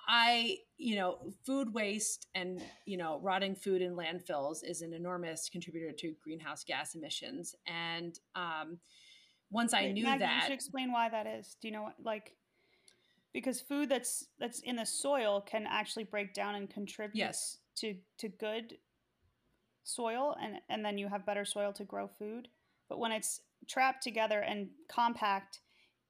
I, 0.06 0.58
you 0.76 0.96
know, 0.96 1.18
food 1.46 1.72
waste 1.72 2.26
and 2.34 2.62
you 2.84 2.98
know, 2.98 3.20
rotting 3.22 3.54
food 3.54 3.80
in 3.80 3.96
landfills 3.96 4.58
is 4.62 4.82
an 4.82 4.92
enormous 4.92 5.48
contributor 5.48 5.92
to 5.92 6.14
greenhouse 6.22 6.62
gas 6.62 6.94
emissions. 6.94 7.54
And 7.66 8.18
um, 8.34 8.78
once 9.50 9.72
I 9.72 9.90
knew 9.92 10.04
Maggie, 10.04 10.20
that, 10.20 10.36
you 10.36 10.42
should 10.42 10.54
explain 10.54 10.92
why 10.92 11.08
that 11.08 11.26
is. 11.26 11.56
Do 11.60 11.68
you 11.68 11.72
know 11.72 11.82
what, 11.82 11.94
like? 12.04 12.34
Because 13.32 13.60
food 13.60 13.88
that's 13.88 14.26
that's 14.38 14.60
in 14.60 14.76
the 14.76 14.84
soil 14.84 15.40
can 15.40 15.66
actually 15.68 16.04
break 16.04 16.34
down 16.34 16.54
and 16.54 16.68
contribute 16.68 17.16
yes. 17.16 17.58
to 17.76 17.94
to 18.18 18.28
good 18.28 18.76
soil, 19.94 20.36
and 20.42 20.56
and 20.68 20.84
then 20.84 20.98
you 20.98 21.08
have 21.08 21.26
better 21.26 21.44
soil 21.44 21.72
to 21.74 21.84
grow 21.84 22.08
food. 22.08 22.48
But 22.88 22.98
when 22.98 23.12
it's 23.12 23.40
trapped 23.68 24.02
together 24.02 24.40
and 24.40 24.68
compact 24.88 25.60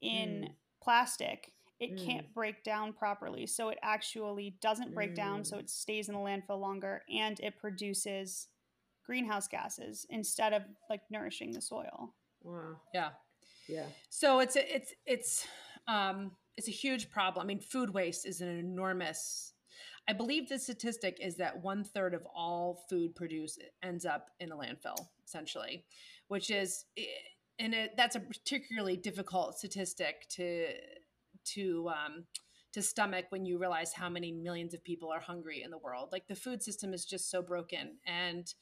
in 0.00 0.49
mm. 0.49 0.54
plastic, 0.82 1.52
it 1.78 1.96
mm. 1.96 2.06
can't 2.06 2.34
break 2.34 2.62
down 2.64 2.92
properly. 2.92 3.46
So 3.46 3.68
it 3.68 3.78
actually 3.82 4.56
doesn't 4.60 4.94
break 4.94 5.12
mm. 5.12 5.16
down, 5.16 5.44
so 5.44 5.56
mm. 5.56 5.60
it 5.60 5.70
stays 5.70 6.08
in 6.08 6.14
the 6.14 6.20
landfill 6.20 6.60
longer 6.60 7.02
and 7.12 7.38
it 7.40 7.58
produces 7.58 8.49
greenhouse 9.04 9.49
gases 9.49 10.06
instead 10.10 10.52
of 10.52 10.62
like 10.88 11.00
nourishing 11.10 11.52
the 11.52 11.60
soil. 11.60 12.14
Wow. 12.42 12.76
Yeah. 12.94 13.10
Yeah. 13.68 13.87
So 14.08 14.40
it's 14.40 14.56
a, 14.56 14.75
it's 14.75 14.94
it's 15.06 15.46
um 15.88 16.32
it's 16.56 16.68
a 16.68 16.72
huge 16.72 17.10
problem. 17.10 17.44
I 17.44 17.46
mean, 17.46 17.60
food 17.60 17.90
waste 17.90 18.26
is 18.26 18.40
an 18.40 18.49
enormous 18.49 19.54
I 20.11 20.12
believe 20.12 20.49
the 20.49 20.59
statistic 20.59 21.19
is 21.21 21.37
that 21.37 21.62
one 21.62 21.85
third 21.85 22.14
of 22.14 22.26
all 22.35 22.85
food 22.90 23.14
produced 23.14 23.62
ends 23.81 24.05
up 24.05 24.31
in 24.40 24.50
a 24.50 24.57
landfill, 24.57 25.07
essentially, 25.25 25.85
which 26.26 26.50
is 26.50 26.85
eh, 26.99 27.02
and 27.61 27.75
it, 27.75 27.93
that's 27.97 28.17
a 28.17 28.21
particularly 28.21 28.97
difficult 28.97 29.57
statistic 29.57 30.29
to 30.31 30.67
to 31.55 31.90
um, 31.90 32.25
to 32.73 32.83
stomach 32.83 33.26
when 33.29 33.47
you 33.47 33.57
realize 33.57 33.93
how 33.93 34.09
many 34.09 34.33
millions 34.33 34.75
of 34.75 34.83
people 34.83 35.12
are 35.12 35.21
hungry 35.21 35.62
in 35.62 35.71
the 35.71 35.79
world. 35.79 36.09
Like 36.11 36.26
the 36.26 36.35
food 36.35 36.61
system 36.61 36.93
is 36.93 37.05
just 37.05 37.31
so 37.31 37.40
broken, 37.40 37.99
and 38.05 38.52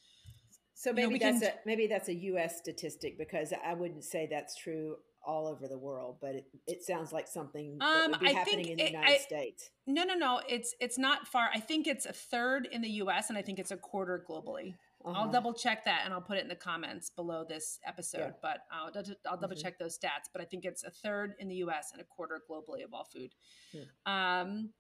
so 0.75 0.93
maybe 0.93 1.15
you 1.15 1.19
know, 1.19 1.33
that's 1.33 1.41
can, 1.41 1.49
a 1.49 1.61
maybe 1.65 1.87
that's 1.87 2.11
a 2.11 2.15
U.S. 2.15 2.59
statistic 2.59 3.17
because 3.17 3.55
I 3.65 3.73
wouldn't 3.73 4.05
say 4.05 4.29
that's 4.31 4.55
true 4.55 4.97
all 5.29 5.47
over 5.47 5.69
the 5.69 5.77
world, 5.77 6.17
but 6.23 6.35
it, 6.35 6.47
it 6.67 6.83
sounds 6.83 7.13
like 7.13 7.29
something 7.29 7.77
that 7.79 7.85
um, 7.85 8.11
would 8.13 8.21
be 8.21 8.29
I 8.29 8.33
happening 8.33 8.69
in 8.69 8.77
the 8.79 8.85
it, 8.85 8.93
United 8.93 9.13
I, 9.13 9.19
States. 9.19 9.71
No, 9.87 10.03
no, 10.05 10.15
no. 10.15 10.41
It's 10.49 10.75
it's 10.81 10.97
not 10.97 11.29
far. 11.29 11.51
I 11.55 11.61
think 11.61 11.87
it's 11.87 12.07
a 12.07 12.13
third 12.13 12.67
in 12.73 12.81
the 12.81 12.89
U.S. 13.03 13.29
and 13.29 13.37
I 13.37 13.43
think 13.43 13.59
it's 13.59 13.71
a 13.71 13.77
quarter 13.77 14.25
globally. 14.29 14.75
Uh-huh. 15.05 15.13
I'll 15.15 15.31
double 15.31 15.53
check 15.53 15.85
that 15.85 16.01
and 16.05 16.15
I'll 16.15 16.23
put 16.23 16.39
it 16.39 16.43
in 16.43 16.49
the 16.49 16.57
comments 16.57 17.11
below 17.11 17.45
this 17.47 17.79
episode. 17.87 18.19
Yeah. 18.19 18.31
But 18.41 18.61
I'll, 18.73 18.91
I'll 19.29 19.37
double 19.37 19.55
mm-hmm. 19.55 19.63
check 19.63 19.79
those 19.79 19.99
stats. 19.99 20.29
But 20.33 20.41
I 20.41 20.47
think 20.47 20.65
it's 20.65 20.83
a 20.83 20.91
third 20.91 21.35
in 21.39 21.49
the 21.49 21.57
U.S. 21.57 21.91
and 21.93 22.01
a 22.01 22.05
quarter 22.05 22.43
globally 22.51 22.83
of 22.83 22.95
all 22.95 23.05
food. 23.05 23.35
Hmm. 23.73 24.13
Um, 24.13 24.71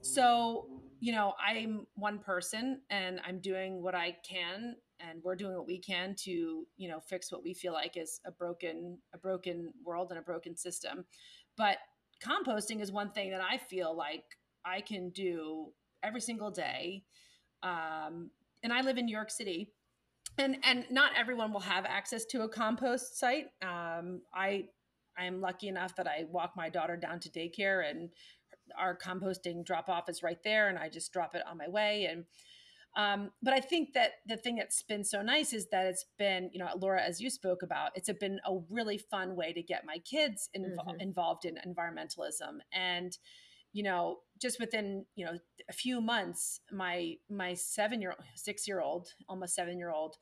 so 0.00 0.66
you 1.00 1.12
know, 1.12 1.34
I'm 1.44 1.86
one 1.94 2.18
person 2.20 2.80
and 2.88 3.20
I'm 3.26 3.40
doing 3.40 3.82
what 3.82 3.94
I 3.94 4.16
can, 4.28 4.76
and 5.00 5.22
we're 5.22 5.36
doing 5.36 5.54
what 5.56 5.66
we 5.66 5.78
can 5.78 6.14
to 6.24 6.66
you 6.76 6.88
know 6.88 7.00
fix 7.00 7.30
what 7.32 7.42
we 7.42 7.54
feel 7.54 7.72
like 7.72 7.96
is 7.96 8.20
a 8.26 8.30
broken 8.30 8.98
a 9.14 9.18
broken 9.18 9.72
world 9.84 10.10
and 10.10 10.18
a 10.18 10.22
broken 10.22 10.56
system. 10.56 11.04
But 11.56 11.78
composting 12.24 12.80
is 12.80 12.92
one 12.92 13.10
thing 13.12 13.30
that 13.30 13.40
I 13.40 13.58
feel 13.58 13.96
like 13.96 14.24
I 14.64 14.80
can 14.80 15.10
do 15.10 15.72
every 16.02 16.20
single 16.20 16.50
day. 16.50 17.04
Um, 17.62 18.30
and 18.62 18.72
I 18.72 18.80
live 18.82 18.98
in 18.98 19.06
New 19.06 19.14
York 19.14 19.30
City, 19.30 19.72
and 20.36 20.56
and 20.64 20.84
not 20.90 21.12
everyone 21.16 21.52
will 21.52 21.60
have 21.60 21.84
access 21.84 22.24
to 22.26 22.42
a 22.42 22.48
compost 22.48 23.18
site. 23.18 23.46
Um, 23.62 24.22
I 24.34 24.66
I 25.16 25.24
am 25.24 25.40
lucky 25.40 25.68
enough 25.68 25.96
that 25.96 26.06
I 26.06 26.24
walk 26.30 26.52
my 26.56 26.68
daughter 26.68 26.96
down 26.96 27.20
to 27.20 27.30
daycare, 27.30 27.88
and 27.88 28.10
our 28.76 28.96
composting 28.96 29.64
drop 29.64 29.88
off 29.88 30.08
is 30.08 30.22
right 30.22 30.42
there, 30.44 30.68
and 30.68 30.78
I 30.78 30.88
just 30.88 31.12
drop 31.12 31.34
it 31.34 31.42
on 31.48 31.56
my 31.56 31.68
way. 31.68 32.08
And 32.10 32.24
um, 32.96 33.30
but 33.42 33.54
I 33.54 33.60
think 33.60 33.92
that 33.94 34.12
the 34.26 34.36
thing 34.36 34.56
that's 34.56 34.82
been 34.82 35.04
so 35.04 35.22
nice 35.22 35.52
is 35.52 35.68
that 35.70 35.86
it's 35.86 36.06
been, 36.18 36.50
you 36.52 36.58
know, 36.58 36.68
Laura, 36.80 37.02
as 37.02 37.20
you 37.20 37.30
spoke 37.30 37.62
about, 37.62 37.92
it's 37.94 38.10
been 38.18 38.40
a 38.44 38.58
really 38.70 38.98
fun 38.98 39.36
way 39.36 39.52
to 39.52 39.62
get 39.62 39.84
my 39.86 39.98
kids 39.98 40.48
mm-hmm. 40.56 41.00
involved 41.00 41.44
in 41.44 41.56
environmentalism 41.66 42.58
and 42.72 43.18
you 43.72 43.82
know 43.82 44.16
just 44.40 44.58
within 44.58 45.04
you 45.14 45.24
know 45.24 45.32
a 45.68 45.72
few 45.72 46.00
months 46.00 46.60
my 46.72 47.14
my 47.30 47.54
seven 47.54 48.00
year 48.00 48.10
old 48.10 48.26
six 48.34 48.66
year 48.66 48.80
old 48.80 49.08
almost 49.28 49.54
seven 49.54 49.78
year 49.78 49.90
old 49.90 50.16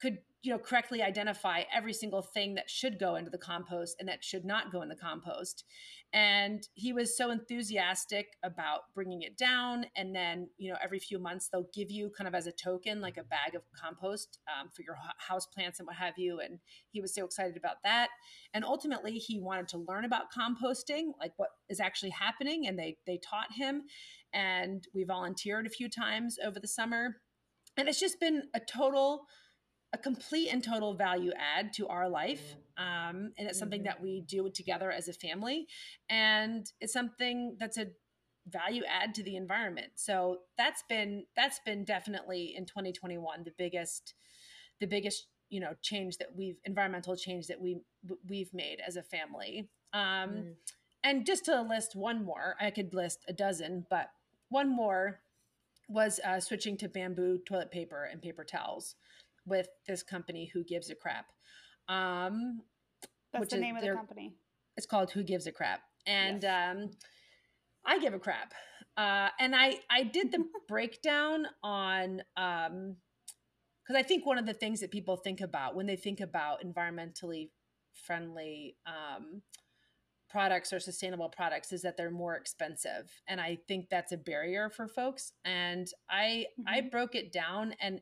could 0.00 0.18
you 0.42 0.50
know 0.50 0.58
correctly 0.58 1.02
identify 1.02 1.62
every 1.74 1.92
single 1.92 2.22
thing 2.22 2.54
that 2.54 2.70
should 2.70 2.98
go 2.98 3.16
into 3.16 3.30
the 3.30 3.38
compost 3.38 3.96
and 3.98 4.08
that 4.08 4.24
should 4.24 4.44
not 4.44 4.72
go 4.72 4.82
in 4.82 4.88
the 4.88 4.96
compost. 4.96 5.64
And 6.12 6.66
he 6.74 6.92
was 6.92 7.16
so 7.16 7.30
enthusiastic 7.30 8.26
about 8.42 8.80
bringing 8.94 9.22
it 9.22 9.36
down. 9.36 9.86
And 9.96 10.14
then 10.14 10.48
you 10.56 10.70
know 10.70 10.78
every 10.82 10.98
few 10.98 11.18
months 11.18 11.48
they'll 11.48 11.68
give 11.74 11.90
you 11.90 12.10
kind 12.16 12.26
of 12.26 12.34
as 12.34 12.46
a 12.46 12.52
token 12.52 13.00
like 13.00 13.18
a 13.18 13.24
bag 13.24 13.54
of 13.54 13.62
compost 13.78 14.38
um, 14.48 14.70
for 14.74 14.82
your 14.82 14.96
house 15.18 15.46
plants 15.46 15.78
and 15.78 15.86
what 15.86 15.96
have 15.96 16.14
you. 16.16 16.40
And 16.40 16.58
he 16.90 17.00
was 17.00 17.14
so 17.14 17.24
excited 17.24 17.56
about 17.56 17.76
that. 17.84 18.08
And 18.54 18.64
ultimately 18.64 19.18
he 19.18 19.38
wanted 19.38 19.68
to 19.68 19.84
learn 19.86 20.04
about 20.04 20.32
composting 20.36 21.12
like 21.18 21.32
what 21.36 21.50
is 21.68 21.80
actually 21.80 22.10
happening. 22.10 22.66
And 22.66 22.78
they 22.78 22.96
they 23.06 23.18
taught 23.18 23.52
him. 23.52 23.82
And 24.32 24.86
we 24.94 25.04
volunteered 25.04 25.66
a 25.66 25.70
few 25.70 25.88
times 25.88 26.38
over 26.42 26.58
the 26.58 26.68
summer. 26.68 27.16
And 27.76 27.88
it's 27.88 28.00
just 28.00 28.20
been 28.20 28.44
a 28.54 28.60
total 28.60 29.26
a 29.92 29.98
complete 29.98 30.48
and 30.52 30.62
total 30.62 30.94
value 30.94 31.32
add 31.36 31.72
to 31.74 31.88
our 31.88 32.08
life. 32.08 32.56
Um, 32.76 33.32
and 33.36 33.48
it's 33.48 33.58
something 33.58 33.80
mm-hmm. 33.80 33.86
that 33.86 34.02
we 34.02 34.22
do 34.22 34.48
together 34.50 34.90
as 34.90 35.08
a 35.08 35.12
family. 35.12 35.66
And 36.08 36.70
it's 36.80 36.92
something 36.92 37.56
that's 37.58 37.76
a 37.76 37.88
value 38.48 38.82
add 38.88 39.14
to 39.14 39.22
the 39.22 39.36
environment. 39.36 39.92
So 39.96 40.38
that's 40.56 40.82
been 40.88 41.24
that's 41.36 41.60
been 41.64 41.84
definitely 41.84 42.54
in 42.56 42.66
2021 42.66 43.44
the 43.44 43.52
biggest 43.56 44.14
the 44.80 44.86
biggest 44.86 45.26
you 45.50 45.60
know 45.60 45.74
change 45.82 46.18
that 46.18 46.28
we've 46.34 46.56
environmental 46.64 47.16
change 47.16 47.48
that 47.48 47.60
we 47.60 47.82
we've 48.28 48.52
made 48.54 48.78
as 48.86 48.96
a 48.96 49.02
family. 49.02 49.68
Um, 49.92 50.00
mm. 50.02 50.54
And 51.02 51.26
just 51.26 51.46
to 51.46 51.62
list 51.62 51.96
one 51.96 52.24
more, 52.24 52.56
I 52.60 52.70
could 52.70 52.92
list 52.92 53.24
a 53.26 53.32
dozen, 53.32 53.86
but 53.88 54.10
one 54.50 54.68
more 54.74 55.20
was 55.88 56.20
uh, 56.24 56.38
switching 56.38 56.76
to 56.76 56.88
bamboo 56.88 57.38
toilet 57.46 57.70
paper 57.70 58.04
and 58.04 58.22
paper 58.22 58.44
towels 58.44 58.94
with 59.50 59.68
this 59.86 60.02
company 60.02 60.50
who 60.52 60.64
gives 60.64 60.90
a 60.90 60.94
crap. 60.94 61.26
Um, 61.88 62.62
That's 63.32 63.52
the 63.52 63.58
name 63.58 63.76
of 63.76 63.82
the 63.82 63.92
company. 63.94 64.34
It's 64.76 64.86
called 64.86 65.10
Who 65.10 65.22
Gives 65.22 65.46
a 65.46 65.52
Crap, 65.52 65.80
and 66.06 66.42
yes. 66.42 66.70
um, 66.76 66.90
I 67.84 67.98
give 67.98 68.14
a 68.14 68.18
crap. 68.18 68.54
Uh, 68.96 69.28
and 69.38 69.54
I 69.54 69.80
I 69.90 70.04
did 70.04 70.32
the 70.32 70.44
breakdown 70.68 71.46
on 71.62 72.22
um, 72.36 72.96
because 73.82 73.98
I 73.98 74.02
think 74.02 74.24
one 74.24 74.38
of 74.38 74.46
the 74.46 74.54
things 74.54 74.80
that 74.80 74.90
people 74.90 75.16
think 75.16 75.40
about 75.40 75.74
when 75.74 75.86
they 75.86 75.96
think 75.96 76.20
about 76.20 76.64
environmentally 76.64 77.50
friendly 77.92 78.76
um, 78.86 79.42
products 80.30 80.72
or 80.72 80.78
sustainable 80.78 81.28
products 81.28 81.72
is 81.72 81.82
that 81.82 81.96
they're 81.96 82.10
more 82.10 82.36
expensive 82.36 83.10
and 83.26 83.40
i 83.40 83.58
think 83.66 83.88
that's 83.90 84.12
a 84.12 84.16
barrier 84.16 84.70
for 84.70 84.86
folks 84.86 85.32
and 85.44 85.88
i 86.08 86.46
mm-hmm. 86.58 86.68
i 86.68 86.80
broke 86.80 87.16
it 87.16 87.32
down 87.32 87.74
and 87.80 88.00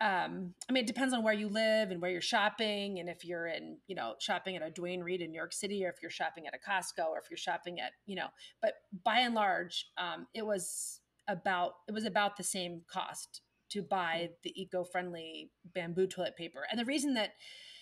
um, 0.00 0.54
I 0.68 0.72
mean, 0.72 0.84
it 0.84 0.86
depends 0.86 1.14
on 1.14 1.22
where 1.22 1.34
you 1.34 1.48
live 1.48 1.90
and 1.90 2.00
where 2.02 2.10
you're 2.10 2.20
shopping, 2.20 2.98
and 2.98 3.08
if 3.08 3.24
you're 3.24 3.46
in, 3.46 3.78
you 3.86 3.94
know, 3.94 4.14
shopping 4.18 4.56
at 4.56 4.62
a 4.62 4.70
Duane 4.70 5.02
Reade 5.02 5.22
in 5.22 5.30
New 5.30 5.36
York 5.36 5.52
City, 5.52 5.84
or 5.84 5.88
if 5.88 5.96
you're 6.02 6.10
shopping 6.10 6.46
at 6.46 6.54
a 6.54 6.70
Costco, 6.70 7.06
or 7.06 7.18
if 7.18 7.30
you're 7.30 7.36
shopping 7.36 7.80
at, 7.80 7.92
you 8.06 8.16
know. 8.16 8.26
But 8.60 8.74
by 9.04 9.20
and 9.20 9.34
large, 9.34 9.86
um, 9.96 10.26
it 10.34 10.44
was 10.44 11.00
about 11.28 11.74
it 11.88 11.92
was 11.92 12.04
about 12.04 12.36
the 12.36 12.42
same 12.42 12.82
cost 12.88 13.40
to 13.70 13.82
buy 13.82 14.30
the 14.42 14.52
eco-friendly 14.60 15.50
bamboo 15.74 16.06
toilet 16.06 16.36
paper, 16.36 16.66
and 16.70 16.78
the 16.78 16.84
reason 16.84 17.14
that 17.14 17.30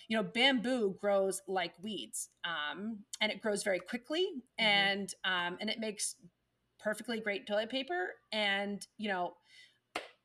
you 0.07 0.15
know 0.15 0.23
bamboo 0.23 0.95
grows 1.01 1.41
like 1.47 1.73
weeds, 1.81 2.29
um, 2.45 2.99
and 3.21 3.31
it 3.31 3.41
grows 3.41 3.63
very 3.63 3.79
quickly, 3.79 4.27
mm-hmm. 4.59 4.65
and 4.65 5.13
um, 5.25 5.57
and 5.59 5.69
it 5.69 5.79
makes 5.79 6.15
perfectly 6.79 7.19
great 7.19 7.47
toilet 7.47 7.69
paper, 7.69 8.09
and 8.31 8.85
you 8.97 9.09
know, 9.09 9.33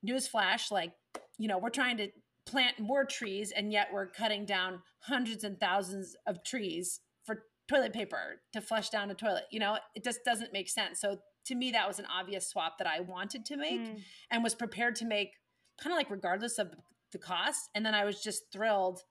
newsflash, 0.07 0.71
like 0.71 0.93
you 1.39 1.49
know, 1.49 1.59
we're 1.59 1.71
trying 1.71 1.97
to 1.99 2.09
plant 2.45 2.79
more 2.79 3.05
trees 3.05 3.53
and 3.53 3.73
yet 3.73 3.89
we're 3.93 4.07
cutting 4.07 4.45
down 4.45 4.81
hundreds 5.01 5.45
and 5.45 5.59
thousands 5.61 6.17
of 6.27 6.43
trees 6.43 7.01
for 7.25 7.45
toilet 7.69 7.93
paper 7.93 8.41
to 8.53 8.61
flush 8.61 8.91
down 8.91 9.11
a 9.11 9.15
toilet. 9.15 9.45
You 9.51 9.61
know, 9.61 9.79
it 9.95 10.03
just 10.03 10.25
doesn't 10.25 10.53
make 10.53 10.69
sense. 10.69 11.01
So 11.01 11.19
to 11.47 11.55
me, 11.55 11.71
that 11.73 11.87
was 11.87 11.99
an 11.99 12.07
obvious 12.07 12.49
swap 12.49 12.79
that 12.79 12.87
I 12.87 13.01
wanted 13.01 13.45
to 13.47 13.57
make 13.57 13.81
mm. 13.81 14.01
and 14.31 14.43
was 14.43 14.55
prepared 14.55 14.97
to 14.97 15.05
make 15.05 15.33
kind 15.81 15.93
of 15.93 15.97
like 15.97 16.11
regardless 16.11 16.59
of 16.59 16.73
the 17.13 17.19
cost. 17.19 17.71
And 17.75 17.85
then 17.85 17.95
I 17.95 18.05
was 18.05 18.23
just 18.23 18.45
thrilled 18.53 19.03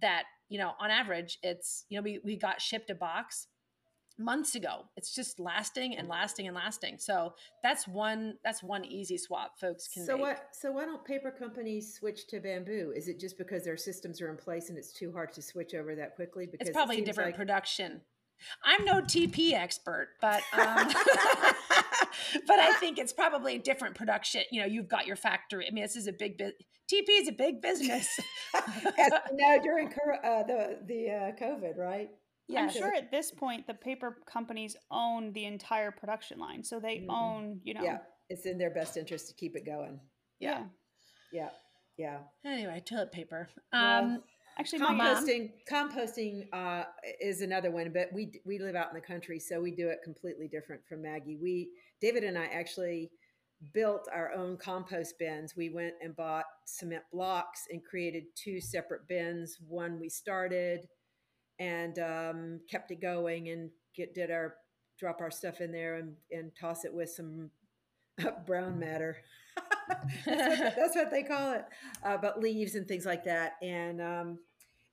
that, 0.00 0.24
you 0.48 0.58
know, 0.58 0.72
on 0.80 0.90
average, 0.90 1.38
it's, 1.42 1.84
you 1.88 1.98
know, 1.98 2.02
we, 2.02 2.20
we 2.24 2.36
got 2.36 2.60
shipped 2.60 2.90
a 2.90 2.94
box 2.94 3.48
months 4.18 4.54
ago. 4.54 4.84
It's 4.96 5.14
just 5.14 5.40
lasting 5.40 5.96
and 5.96 6.08
lasting 6.08 6.46
and 6.46 6.54
lasting. 6.54 6.98
So 6.98 7.34
that's 7.62 7.88
one 7.88 8.34
that's 8.44 8.62
one 8.62 8.84
easy 8.84 9.18
swap 9.18 9.58
folks 9.58 9.88
can 9.88 10.04
so 10.04 10.14
make. 10.14 10.22
what 10.22 10.48
so 10.52 10.72
why 10.72 10.84
don't 10.84 11.04
paper 11.04 11.30
companies 11.30 11.94
switch 11.94 12.26
to 12.28 12.40
bamboo? 12.40 12.92
Is 12.94 13.08
it 13.08 13.18
just 13.18 13.38
because 13.38 13.64
their 13.64 13.76
systems 13.76 14.20
are 14.20 14.30
in 14.30 14.36
place 14.36 14.68
and 14.68 14.78
it's 14.78 14.92
too 14.92 15.12
hard 15.12 15.32
to 15.34 15.42
switch 15.42 15.74
over 15.74 15.94
that 15.96 16.14
quickly? 16.14 16.46
Because 16.46 16.68
it's 16.68 16.76
probably 16.76 16.98
it 16.98 17.02
a 17.02 17.04
different 17.04 17.28
like... 17.28 17.36
production. 17.36 18.00
I'm 18.64 18.84
no 18.84 19.00
tp 19.00 19.52
expert 19.52 20.08
but 20.20 20.42
um, 20.52 20.88
but 22.46 22.58
i 22.58 22.76
think 22.80 22.98
it's 22.98 23.12
probably 23.12 23.56
a 23.56 23.60
different 23.60 23.94
production. 23.94 24.42
You 24.50 24.60
know 24.60 24.66
you've 24.66 24.88
got 24.88 25.06
your 25.06 25.16
factory. 25.16 25.66
I 25.68 25.72
mean 25.72 25.82
this 25.82 25.96
is 25.96 26.06
a 26.06 26.12
big 26.12 26.38
bu- 26.38 26.52
tp 26.92 27.04
is 27.10 27.28
a 27.28 27.32
big 27.32 27.60
business. 27.60 28.08
No 29.32 29.58
during 29.62 29.88
uh, 29.88 30.42
the 30.44 30.78
the 30.86 31.10
uh, 31.10 31.44
covid 31.44 31.76
right 31.76 32.10
yeah, 32.48 32.62
I'm 32.62 32.70
sure 32.70 32.94
at 32.94 33.10
this 33.10 33.30
point 33.30 33.66
the 33.66 33.74
paper 33.74 34.18
companies 34.26 34.76
own 34.90 35.32
the 35.32 35.44
entire 35.46 35.90
production 35.90 36.38
line, 36.38 36.62
so 36.62 36.78
they 36.78 36.98
mm-hmm. 36.98 37.10
own, 37.10 37.60
you 37.64 37.74
know. 37.74 37.82
Yeah, 37.82 37.98
it's 38.28 38.46
in 38.46 38.58
their 38.58 38.70
best 38.70 38.96
interest 38.96 39.28
to 39.28 39.34
keep 39.34 39.56
it 39.56 39.64
going. 39.64 39.98
Yeah, 40.40 40.64
yeah, 41.32 41.50
yeah. 41.96 42.18
Anyway, 42.44 42.82
toilet 42.86 43.12
paper. 43.12 43.48
Um, 43.72 43.80
well, 43.80 44.24
actually, 44.58 44.80
composting 44.80 45.52
composting 45.70 46.48
uh, 46.52 46.84
is 47.20 47.40
another 47.40 47.70
one, 47.70 47.92
but 47.92 48.08
we 48.12 48.40
we 48.44 48.58
live 48.58 48.74
out 48.74 48.88
in 48.88 48.94
the 48.94 49.06
country, 49.06 49.38
so 49.38 49.60
we 49.60 49.70
do 49.70 49.88
it 49.88 49.98
completely 50.04 50.48
different 50.48 50.82
from 50.86 51.02
Maggie. 51.02 51.38
We 51.40 51.70
David 52.00 52.24
and 52.24 52.36
I 52.36 52.46
actually 52.46 53.10
built 53.72 54.08
our 54.12 54.32
own 54.32 54.58
compost 54.58 55.14
bins. 55.18 55.54
We 55.56 55.70
went 55.70 55.94
and 56.02 56.14
bought 56.14 56.44
cement 56.66 57.04
blocks 57.12 57.62
and 57.70 57.82
created 57.82 58.24
two 58.34 58.60
separate 58.60 59.08
bins. 59.08 59.56
One 59.66 59.98
we 59.98 60.08
started 60.08 60.86
and 61.58 61.98
um, 61.98 62.60
kept 62.70 62.90
it 62.90 63.00
going 63.00 63.48
and 63.48 63.70
get 63.94 64.14
did 64.14 64.30
our 64.30 64.54
drop 64.98 65.20
our 65.20 65.30
stuff 65.30 65.60
in 65.60 65.72
there 65.72 65.96
and, 65.96 66.14
and 66.30 66.52
toss 66.58 66.84
it 66.84 66.94
with 66.94 67.10
some 67.10 67.50
brown 68.46 68.78
matter. 68.78 69.16
that's, 69.88 70.26
what, 70.26 70.74
that's, 70.76 70.96
what, 70.96 71.10
they 71.10 71.22
call 71.22 71.52
it, 71.52 71.64
uh, 72.04 72.16
but 72.16 72.40
leaves 72.40 72.74
and 72.74 72.86
things 72.86 73.06
like 73.06 73.24
that. 73.24 73.52
And 73.62 74.00
um, 74.00 74.38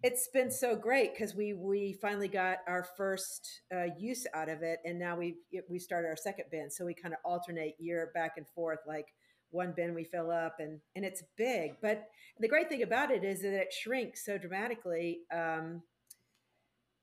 it's 0.04 0.28
been 0.28 0.52
so 0.52 0.76
great 0.76 1.13
because 1.13 1.36
we 1.36 1.54
we 1.54 1.93
finally 2.02 2.28
got 2.28 2.58
our 2.67 2.84
first 2.97 3.62
uh, 3.74 3.86
use 3.97 4.26
out 4.34 4.50
of 4.50 4.63
it, 4.63 4.80
and 4.86 4.97
now 4.97 5.15
we 5.15 5.38
we 5.69 5.80
started 5.80 6.08
our 6.08 6.17
second 6.17 6.45
bin. 6.52 6.69
So 6.71 6.86
we 6.86 6.93
kind 6.93 7.13
of 7.13 7.19
alternate 7.24 7.76
year 7.80 8.12
back 8.13 8.34
and 8.38 8.47
forth, 8.50 8.80
like 8.88 9.08
one 9.52 9.74
bin 9.76 9.93
we 9.93 10.04
fill 10.04 10.32
up, 10.32 10.56
and 10.60 10.80
and 10.95 11.06
it's 11.06 11.24
big. 11.38 11.74
But 11.82 12.08
the 12.39 12.47
great 12.47 12.69
thing 12.69 12.82
about 12.82 13.12
it 13.12 13.24
is 13.24 13.41
that 13.41 13.54
it 13.54 13.74
shrinks 13.74 14.26
so 14.26 14.38
dramatically. 14.38 15.19
Um, 15.32 15.84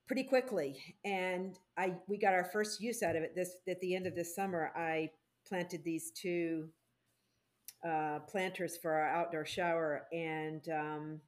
pretty 0.09 0.25
quickly. 0.25 0.97
And 1.05 1.57
I 1.77 1.95
we 2.09 2.19
got 2.19 2.35
our 2.35 2.45
first 2.45 2.81
use 2.81 3.03
out 3.03 3.15
of 3.15 3.23
it 3.23 3.37
this 3.37 3.57
at 3.69 3.81
the 3.81 3.95
end 3.95 4.07
of 4.07 4.17
this 4.17 4.35
summer. 4.35 4.73
I 4.75 5.11
planted 5.47 5.85
these 5.85 6.11
two 6.11 6.69
uh, 7.87 8.21
planters 8.29 8.77
for 8.77 8.91
our 8.93 9.09
outdoor 9.09 9.45
shower, 9.45 10.07
and 10.13 10.69
um, 10.71 11.21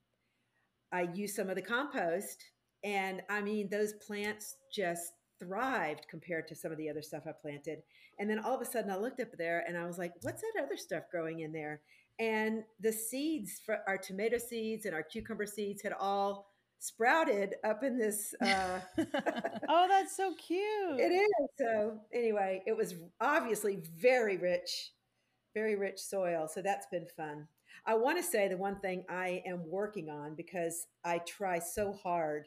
I 0.92 1.02
used 1.14 1.36
some 1.36 1.48
of 1.48 1.54
the 1.54 1.62
compost. 1.62 2.42
And 2.82 3.22
I 3.28 3.42
mean, 3.42 3.68
those 3.68 3.92
plants 3.92 4.56
just 4.74 5.12
thrived 5.38 6.06
compared 6.08 6.48
to 6.48 6.54
some 6.54 6.72
of 6.72 6.78
the 6.78 6.88
other 6.88 7.02
stuff 7.02 7.24
I 7.26 7.32
planted. 7.32 7.82
And 8.18 8.28
then 8.28 8.38
all 8.38 8.54
of 8.54 8.60
a 8.60 8.64
sudden, 8.64 8.90
I 8.90 8.96
looked 8.96 9.20
up 9.20 9.36
there 9.38 9.64
and 9.68 9.76
I 9.76 9.86
was 9.86 9.98
like, 9.98 10.12
"What's 10.22 10.42
that 10.42 10.64
other 10.64 10.76
stuff 10.76 11.04
growing 11.10 11.40
in 11.40 11.52
there?" 11.52 11.82
And 12.18 12.64
the 12.80 12.92
seeds 12.92 13.60
for 13.64 13.78
our 13.86 13.96
tomato 13.96 14.38
seeds 14.38 14.84
and 14.86 14.94
our 14.94 15.02
cucumber 15.02 15.46
seeds 15.46 15.82
had 15.82 15.92
all 15.92 16.49
sprouted 16.80 17.54
up 17.62 17.84
in 17.84 17.98
this. 17.98 18.34
Uh, 18.42 18.80
oh, 19.68 19.86
that's 19.88 20.16
so 20.16 20.34
cute. 20.34 20.98
It 20.98 21.12
is. 21.12 21.30
So, 21.58 22.00
anyway, 22.12 22.62
it 22.66 22.76
was 22.76 22.94
obviously 23.20 23.82
very 23.96 24.36
rich, 24.36 24.92
very 25.54 25.76
rich 25.76 26.00
soil. 26.00 26.48
So, 26.52 26.62
that's 26.62 26.86
been 26.90 27.06
fun. 27.16 27.46
I 27.86 27.94
want 27.94 28.18
to 28.18 28.24
say 28.24 28.48
the 28.48 28.56
one 28.56 28.80
thing 28.80 29.04
I 29.08 29.42
am 29.46 29.62
working 29.68 30.10
on 30.10 30.34
because 30.34 30.86
I 31.04 31.18
try 31.18 31.58
so 31.58 31.92
hard 31.92 32.46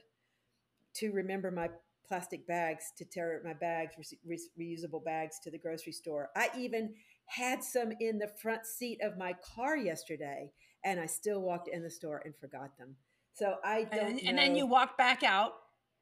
to 0.96 1.12
remember 1.12 1.52
my 1.52 1.70
plastic 2.08 2.46
bags 2.46 2.92
to 2.98 3.06
tear 3.06 3.42
my 3.44 3.54
bags, 3.54 3.96
re- 4.26 4.40
reusable 4.60 5.04
bags 5.04 5.40
to 5.44 5.52
the 5.52 5.58
grocery 5.58 5.94
store. 5.94 6.30
I 6.36 6.50
even 6.58 6.94
had 7.26 7.64
some 7.64 7.92
in 8.00 8.20
the 8.20 8.30
front 8.42 8.66
seat 8.66 9.00
of 9.02 9.18
my 9.18 9.34
car 9.56 9.78
yesterday, 9.78 10.52
and 10.84 11.00
I 11.00 11.06
still 11.06 11.42
walked 11.42 11.70
in 11.70 11.82
the 11.82 11.90
store 11.90 12.22
and 12.26 12.36
forgot 12.36 12.78
them. 12.78 12.96
So 13.34 13.56
I 13.64 13.84
don't. 13.86 14.12
And, 14.12 14.28
and 14.28 14.38
then 14.38 14.56
you 14.56 14.66
walked 14.66 14.98
back 14.98 15.24
out 15.24 15.54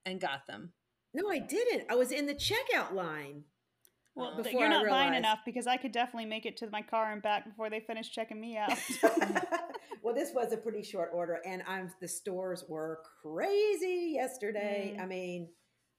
and 0.06 0.20
got 0.20 0.48
them. 0.48 0.74
No, 1.14 1.30
I 1.30 1.40
didn't. 1.40 1.84
I 1.90 1.96
was 1.96 2.12
in 2.12 2.26
the 2.26 2.34
checkout 2.34 2.94
line. 2.94 3.44
Well, 4.16 4.42
you're 4.52 4.70
not 4.70 4.88
buying 4.88 5.14
enough 5.14 5.40
because 5.46 5.68
I 5.68 5.78
could 5.78 5.94
definitely 5.94 6.26
make 6.26 6.46
it 6.46 6.58
to 6.58 6.70
my 6.70 6.82
car 6.82 7.14
and 7.14 7.22
back 7.22 7.46
before 7.46 7.70
they 7.70 7.80
finished 7.80 8.14
checking 8.14 8.42
me 8.42 8.58
out. 8.58 8.78
well, 10.04 10.14
this 10.14 10.32
was 10.36 10.52
a 10.52 10.58
pretty 10.58 10.84
short 10.84 11.12
order, 11.14 11.40
and 11.46 11.64
I'm 11.66 11.90
the 12.02 12.10
stores 12.10 12.66
were 12.68 13.00
crazy 13.22 14.12
yesterday. 14.16 14.96
Mm. 14.98 15.02
I 15.02 15.06
mean, 15.06 15.50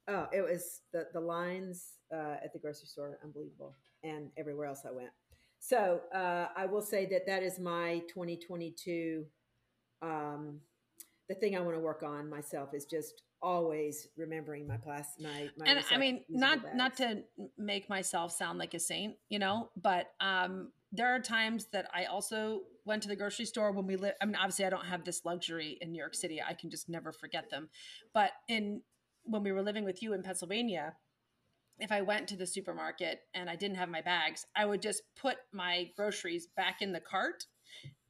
oh, 0.08 0.26
it 0.30 0.42
was 0.42 0.82
the 0.92 1.06
the 1.14 1.20
lines 1.20 1.92
uh, 2.14 2.36
at 2.44 2.52
the 2.52 2.58
grocery 2.58 2.86
store 2.86 3.18
unbelievable, 3.24 3.74
and 4.04 4.30
everywhere 4.36 4.66
else 4.66 4.82
I 4.86 4.92
went. 4.92 5.10
So 5.58 6.00
uh, 6.14 6.48
I 6.54 6.66
will 6.66 6.82
say 6.82 7.06
that 7.06 7.26
that 7.26 7.42
is 7.42 7.58
my 7.58 8.02
2022 8.12 9.24
um, 10.02 10.58
the 11.32 11.40
thing 11.40 11.56
I 11.56 11.60
want 11.60 11.76
to 11.76 11.80
work 11.80 12.02
on 12.02 12.28
myself 12.28 12.74
is 12.74 12.84
just 12.84 13.22
always 13.40 14.06
remembering 14.16 14.68
my 14.68 14.76
class 14.76 15.14
my, 15.20 15.48
my 15.58 15.66
and 15.66 15.84
i 15.90 15.96
mean 15.96 16.22
not 16.28 16.62
bags. 16.62 16.76
not 16.76 16.96
to 16.96 17.22
make 17.58 17.88
myself 17.88 18.30
sound 18.30 18.56
like 18.56 18.72
a 18.72 18.78
saint 18.78 19.16
you 19.28 19.38
know 19.40 19.68
but 19.76 20.12
um 20.20 20.70
there 20.92 21.12
are 21.12 21.18
times 21.18 21.66
that 21.72 21.88
i 21.92 22.04
also 22.04 22.60
went 22.84 23.02
to 23.02 23.08
the 23.08 23.16
grocery 23.16 23.44
store 23.44 23.72
when 23.72 23.84
we 23.84 23.96
live 23.96 24.14
i 24.22 24.24
mean 24.24 24.36
obviously 24.36 24.64
i 24.64 24.70
don't 24.70 24.86
have 24.86 25.04
this 25.04 25.24
luxury 25.24 25.76
in 25.80 25.90
new 25.90 25.98
york 25.98 26.14
city 26.14 26.40
i 26.40 26.54
can 26.54 26.70
just 26.70 26.88
never 26.88 27.10
forget 27.10 27.50
them 27.50 27.68
but 28.14 28.30
in 28.46 28.80
when 29.24 29.42
we 29.42 29.50
were 29.50 29.62
living 29.62 29.84
with 29.84 30.04
you 30.04 30.12
in 30.12 30.22
pennsylvania 30.22 30.94
if 31.80 31.90
i 31.90 32.00
went 32.00 32.28
to 32.28 32.36
the 32.36 32.46
supermarket 32.46 33.22
and 33.34 33.50
i 33.50 33.56
didn't 33.56 33.76
have 33.76 33.88
my 33.88 34.02
bags 34.02 34.46
i 34.54 34.64
would 34.64 34.80
just 34.80 35.02
put 35.20 35.38
my 35.52 35.90
groceries 35.96 36.46
back 36.56 36.80
in 36.80 36.92
the 36.92 37.00
cart 37.00 37.46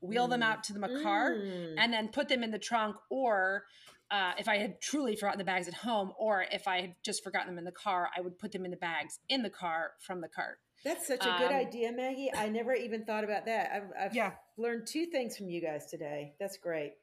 wheel 0.03 0.27
mm. 0.27 0.31
them 0.31 0.43
out 0.43 0.65
to 0.65 0.75
the 0.75 0.81
car, 1.03 1.33
mm. 1.33 1.75
and 1.79 1.93
then 1.93 2.09
put 2.09 2.29
them 2.29 2.43
in 2.43 2.51
the 2.51 2.59
trunk. 2.59 2.97
Or 3.11 3.65
uh, 4.11 4.33
if 4.39 4.49
I 4.49 4.59
had 4.59 4.81
truly 4.81 5.17
forgotten 5.17 5.39
the 5.39 5.45
bags 5.45 5.69
at 5.69 5.75
home, 5.75 6.13
or 6.19 6.45
if 6.53 6.69
I 6.69 6.81
had 6.83 6.95
just 7.03 7.25
forgotten 7.25 7.49
them 7.49 7.59
in 7.59 7.65
the 7.65 7.73
car, 7.73 8.11
I 8.17 8.21
would 8.21 8.39
put 8.39 8.53
them 8.53 8.65
in 8.65 8.71
the 8.71 8.77
bags 8.77 9.19
in 9.29 9.43
the 9.43 9.51
car 9.51 9.93
from 10.01 10.21
the 10.21 10.29
cart. 10.29 10.59
That's 10.85 11.07
such 11.07 11.25
a 11.25 11.35
good 11.39 11.53
um, 11.53 11.55
idea, 11.55 11.93
Maggie. 11.93 12.31
I 12.35 12.49
never 12.49 12.75
even 12.75 13.05
thought 13.05 13.23
about 13.23 13.47
that. 13.47 13.71
I've, 13.73 14.07
I've 14.07 14.15
yeah. 14.17 14.33
learned 14.59 14.89
two 14.89 15.07
things 15.07 15.37
from 15.37 15.49
you 15.49 15.61
guys 15.61 15.87
today. 15.87 16.35
That's 16.41 16.57
great. 16.57 16.95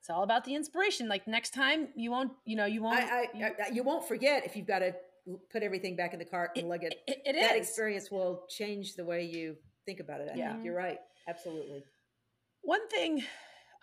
It's 0.00 0.10
all 0.10 0.22
about 0.22 0.44
the 0.44 0.54
inspiration. 0.54 1.08
Like 1.08 1.26
next 1.26 1.54
time, 1.54 1.88
you 1.96 2.10
won't, 2.10 2.32
you 2.44 2.56
know, 2.56 2.66
you 2.66 2.82
won't, 2.82 3.00
I, 3.00 3.02
I, 3.02 3.26
you, 3.34 3.46
I, 3.46 3.52
you 3.72 3.82
won't 3.82 4.06
forget 4.06 4.44
if 4.44 4.54
you've 4.54 4.66
got 4.66 4.80
to 4.80 4.94
put 5.50 5.62
everything 5.62 5.96
back 5.96 6.12
in 6.12 6.18
the 6.18 6.26
cart 6.26 6.50
and 6.56 6.66
it, 6.66 6.68
lug 6.68 6.84
it. 6.84 6.94
it, 7.06 7.22
it 7.24 7.32
that 7.40 7.56
is. 7.56 7.68
experience 7.68 8.10
will 8.10 8.44
change 8.50 8.94
the 8.94 9.04
way 9.04 9.24
you 9.24 9.56
think 9.86 9.98
about 9.98 10.20
it. 10.20 10.28
I 10.32 10.36
yeah. 10.36 10.52
think 10.52 10.64
you're 10.66 10.76
right. 10.76 10.98
Absolutely. 11.26 11.84
One 12.66 12.88
thing, 12.88 13.22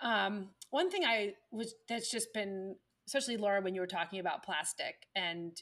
um, 0.01 0.49
one 0.69 0.91
thing 0.91 1.05
I 1.05 1.35
was 1.53 1.73
that's 1.87 2.11
just 2.11 2.33
been, 2.33 2.75
especially 3.07 3.37
Laura, 3.37 3.61
when 3.61 3.73
you 3.73 3.79
were 3.79 3.87
talking 3.87 4.19
about 4.19 4.43
plastic, 4.43 5.07
and 5.15 5.55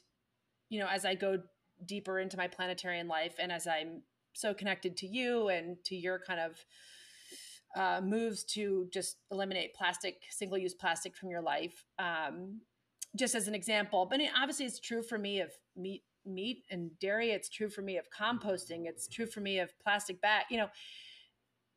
you 0.70 0.80
know, 0.80 0.88
as 0.88 1.06
I 1.06 1.14
go 1.14 1.38
deeper 1.86 2.20
into 2.20 2.36
my 2.36 2.48
planetarian 2.48 3.08
life, 3.08 3.36
and 3.40 3.52
as 3.52 3.68
I'm 3.68 4.02
so 4.34 4.56
connected 4.56 4.98
to 4.98 5.08
you 5.08 5.50
and 5.50 5.78
to 5.86 5.96
your 5.96 6.20
kind 6.26 6.40
of 6.40 6.66
uh, 7.76 8.02
moves 8.02 8.44
to 8.56 8.88
just 8.92 9.18
eliminate 9.32 9.76
plastic, 9.76 10.24
single 10.32 10.58
use 10.58 10.74
plastic 10.74 11.16
from 11.16 11.30
your 11.30 11.44
life. 11.44 11.86
Um, 12.00 12.62
just 13.16 13.36
as 13.36 13.48
an 13.48 13.54
example, 13.54 14.08
but 14.10 14.20
obviously 14.36 14.66
it's 14.66 14.80
true 14.80 15.04
for 15.04 15.20
me 15.20 15.42
of 15.42 15.52
meat, 15.78 16.02
meat 16.26 16.64
and 16.72 16.98
dairy. 17.00 17.30
It's 17.30 17.50
true 17.50 17.70
for 17.70 17.84
me 17.84 17.98
of 17.98 18.06
composting. 18.10 18.86
It's 18.86 19.08
true 19.08 19.28
for 19.28 19.42
me 19.42 19.60
of 19.60 19.70
plastic 19.80 20.20
bag. 20.22 20.46
You 20.50 20.58
know, 20.58 20.70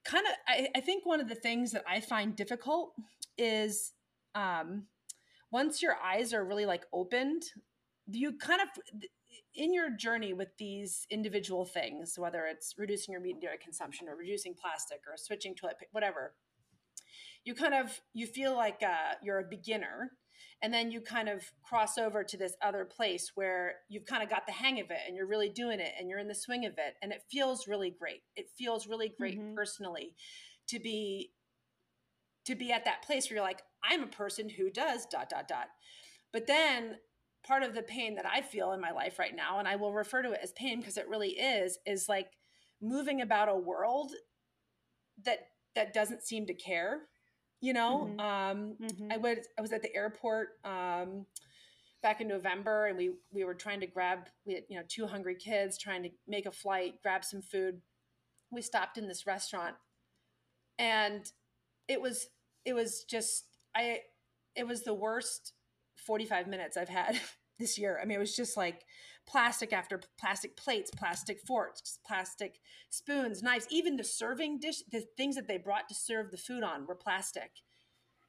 kind 0.04 0.26
of. 0.26 0.32
I, 0.46 0.68
I 0.76 0.80
think 0.80 1.06
one 1.06 1.20
of 1.20 1.28
the 1.28 1.34
things 1.34 1.72
that 1.72 1.84
I 1.88 2.00
find 2.00 2.36
difficult 2.36 2.94
is 3.38 3.92
um, 4.34 4.84
once 5.50 5.82
your 5.82 5.96
eyes 5.96 6.32
are 6.32 6.44
really 6.44 6.66
like 6.66 6.84
opened, 6.92 7.44
you 8.06 8.36
kind 8.38 8.60
of 8.60 8.68
in 9.54 9.72
your 9.72 9.90
journey 9.90 10.32
with 10.32 10.48
these 10.58 11.06
individual 11.10 11.64
things, 11.64 12.14
whether 12.18 12.44
it's 12.46 12.74
reducing 12.76 13.12
your 13.12 13.20
meat 13.20 13.32
and 13.32 13.40
dairy 13.40 13.58
consumption 13.62 14.08
or 14.08 14.16
reducing 14.16 14.54
plastic 14.54 15.00
or 15.06 15.16
switching 15.16 15.54
toilet 15.54 15.78
paper, 15.78 15.90
whatever, 15.92 16.34
you 17.44 17.54
kind 17.54 17.74
of 17.74 18.00
you 18.12 18.26
feel 18.26 18.54
like 18.54 18.82
uh, 18.82 19.14
you're 19.22 19.38
a 19.38 19.44
beginner, 19.48 20.10
and 20.62 20.72
then 20.72 20.90
you 20.90 21.00
kind 21.00 21.28
of 21.28 21.42
cross 21.62 21.98
over 21.98 22.24
to 22.24 22.36
this 22.36 22.54
other 22.62 22.84
place 22.84 23.32
where 23.34 23.76
you've 23.88 24.06
kind 24.06 24.22
of 24.22 24.30
got 24.30 24.46
the 24.46 24.52
hang 24.52 24.80
of 24.80 24.90
it 24.90 25.00
and 25.06 25.16
you're 25.16 25.26
really 25.26 25.48
doing 25.48 25.80
it 25.80 25.92
and 25.98 26.08
you're 26.08 26.18
in 26.18 26.28
the 26.28 26.34
swing 26.34 26.64
of 26.64 26.72
it, 26.72 26.94
and 27.02 27.12
it 27.12 27.22
feels 27.30 27.68
really 27.68 27.90
great. 27.90 28.22
It 28.36 28.46
feels 28.56 28.86
really 28.86 29.12
great 29.16 29.38
mm-hmm. 29.38 29.54
personally 29.54 30.14
to 30.68 30.78
be 30.78 31.32
to 32.46 32.54
be 32.54 32.72
at 32.72 32.84
that 32.84 33.02
place 33.02 33.28
where 33.28 33.36
you're 33.36 33.44
like, 33.44 33.62
I'm 33.82 34.02
a 34.02 34.06
person 34.06 34.48
who 34.50 34.70
does 34.70 35.06
dot 35.06 35.30
dot 35.30 35.48
dot. 35.48 35.68
But 36.32 36.46
then 36.46 36.96
part 37.46 37.62
of 37.62 37.74
the 37.74 37.82
pain 37.82 38.16
that 38.16 38.26
I 38.26 38.40
feel 38.42 38.72
in 38.72 38.80
my 38.80 38.90
life 38.90 39.18
right 39.18 39.34
now, 39.34 39.58
and 39.58 39.68
I 39.68 39.76
will 39.76 39.92
refer 39.92 40.22
to 40.22 40.32
it 40.32 40.40
as 40.42 40.52
pain 40.52 40.80
because 40.80 40.96
it 40.96 41.08
really 41.08 41.30
is, 41.30 41.78
is 41.86 42.08
like 42.08 42.28
moving 42.82 43.20
about 43.20 43.48
a 43.48 43.56
world 43.56 44.12
that 45.24 45.38
that 45.74 45.92
doesn't 45.92 46.22
seem 46.22 46.46
to 46.46 46.54
care. 46.54 47.02
You 47.64 47.72
know, 47.72 48.10
mm-hmm. 48.10 48.20
Um, 48.20 48.74
mm-hmm. 48.78 49.10
I 49.10 49.16
was 49.16 49.38
I 49.58 49.62
was 49.62 49.72
at 49.72 49.80
the 49.80 49.96
airport 49.96 50.48
um, 50.66 51.24
back 52.02 52.20
in 52.20 52.28
November, 52.28 52.88
and 52.88 52.98
we 52.98 53.12
we 53.32 53.42
were 53.44 53.54
trying 53.54 53.80
to 53.80 53.86
grab 53.86 54.28
we 54.44 54.52
had 54.52 54.64
you 54.68 54.76
know 54.76 54.84
two 54.86 55.06
hungry 55.06 55.34
kids 55.34 55.78
trying 55.78 56.02
to 56.02 56.10
make 56.28 56.44
a 56.44 56.52
flight, 56.52 56.96
grab 57.02 57.24
some 57.24 57.40
food. 57.40 57.80
We 58.50 58.60
stopped 58.60 58.98
in 58.98 59.08
this 59.08 59.26
restaurant, 59.26 59.76
and 60.78 61.24
it 61.88 62.02
was 62.02 62.26
it 62.66 62.74
was 62.74 63.02
just 63.08 63.46
I 63.74 64.00
it 64.54 64.66
was 64.66 64.82
the 64.82 64.92
worst 64.92 65.54
45 66.06 66.46
minutes 66.48 66.76
I've 66.76 66.90
had 66.90 67.18
this 67.58 67.78
year. 67.78 67.98
I 67.98 68.04
mean, 68.04 68.16
it 68.16 68.20
was 68.20 68.36
just 68.36 68.58
like 68.58 68.82
plastic 69.26 69.72
after 69.72 70.00
plastic 70.18 70.56
plates, 70.56 70.90
plastic 70.96 71.40
forks, 71.46 71.98
plastic 72.06 72.60
spoons, 72.90 73.42
knives, 73.42 73.66
even 73.70 73.96
the 73.96 74.04
serving 74.04 74.58
dish, 74.60 74.82
the 74.90 75.04
things 75.16 75.34
that 75.36 75.48
they 75.48 75.58
brought 75.58 75.88
to 75.88 75.94
serve 75.94 76.30
the 76.30 76.36
food 76.36 76.62
on 76.62 76.86
were 76.86 76.94
plastic. 76.94 77.50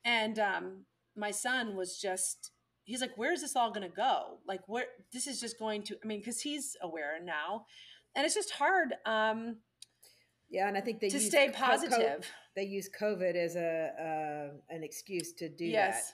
And 0.04 0.40
um, 0.40 0.86
my 1.16 1.32
son 1.32 1.76
was 1.76 2.00
just, 2.00 2.52
he's 2.84 3.02
like, 3.02 3.18
where's 3.18 3.42
this 3.42 3.56
all 3.56 3.72
going 3.72 3.90
to 3.90 3.96
go? 3.96 4.40
Like, 4.48 4.62
where 4.68 4.86
this 5.12 5.28
is 5.28 5.40
just 5.40 5.60
going 5.60 5.84
to, 5.84 5.98
I 6.04 6.08
mean, 6.08 6.20
because 6.20 6.42
he's 6.42 6.78
aware 6.82 7.20
now. 7.24 7.66
And 8.16 8.26
it's 8.26 8.36
just 8.36 8.52
hard. 8.52 8.94
Um, 9.06 9.58
yeah, 10.50 10.68
and 10.68 10.78
I 10.78 10.82
think 10.82 11.02
they 11.02 11.10
to 11.10 11.20
stay 11.20 11.50
positive. 11.50 12.22
Co- 12.22 12.28
they 12.56 12.64
use 12.64 12.90
COVID 13.00 13.36
as 13.36 13.56
a 13.56 13.90
uh, 14.00 14.74
an 14.74 14.84
excuse 14.84 15.34
to 15.34 15.50
do 15.50 15.66
yes. 15.66 16.14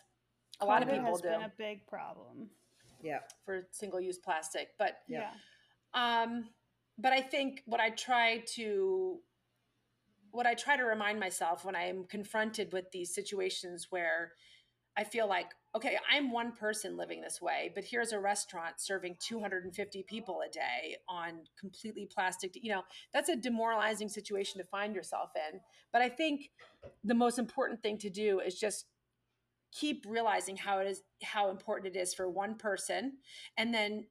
that 0.59 0.65
a 0.65 0.67
lot 0.67 0.81
of 0.81 0.89
people 0.89 1.05
has 1.05 1.21
do. 1.21 1.29
been 1.29 1.41
a 1.41 1.51
big 1.57 1.85
problem. 1.85 2.49
Yeah. 3.03 3.19
For 3.45 3.67
single 3.71 3.99
use 3.99 4.17
plastic. 4.17 4.69
But 4.77 4.97
yeah. 5.07 5.31
Um, 5.93 6.49
but 6.97 7.13
I 7.13 7.21
think 7.21 7.63
what 7.65 7.79
I 7.79 7.89
try 7.89 8.43
to 8.55 9.19
what 10.31 10.45
I 10.45 10.53
try 10.53 10.77
to 10.77 10.83
remind 10.83 11.19
myself 11.19 11.65
when 11.65 11.75
I'm 11.75 12.05
confronted 12.05 12.71
with 12.71 12.89
these 12.91 13.13
situations 13.13 13.87
where 13.89 14.31
I 14.97 15.03
feel 15.05 15.27
like, 15.27 15.47
okay, 15.75 15.97
I'm 16.11 16.31
one 16.31 16.51
person 16.51 16.97
living 16.97 17.21
this 17.21 17.41
way, 17.41 17.71
but 17.73 17.85
here's 17.85 18.11
a 18.11 18.19
restaurant 18.19 18.75
serving 18.79 19.17
250 19.19 20.03
people 20.03 20.41
a 20.45 20.49
day 20.49 20.97
on 21.07 21.43
completely 21.57 22.09
plastic, 22.13 22.51
you 22.61 22.71
know, 22.71 22.81
that's 23.13 23.29
a 23.29 23.35
demoralizing 23.35 24.09
situation 24.09 24.59
to 24.59 24.67
find 24.67 24.93
yourself 24.93 25.29
in. 25.35 25.61
But 25.93 26.01
I 26.01 26.09
think 26.09 26.49
the 27.05 27.15
most 27.15 27.39
important 27.39 27.81
thing 27.81 27.97
to 27.99 28.09
do 28.09 28.41
is 28.41 28.59
just 28.59 28.85
keep 29.71 30.05
realizing 30.07 30.57
how 30.57 30.79
it 30.79 30.87
is 30.87 31.01
how 31.23 31.49
important 31.49 31.95
it 31.95 31.99
is 31.99 32.13
for 32.13 32.29
one 32.29 32.55
person 32.55 33.13
and 33.57 33.73
then 33.73 34.05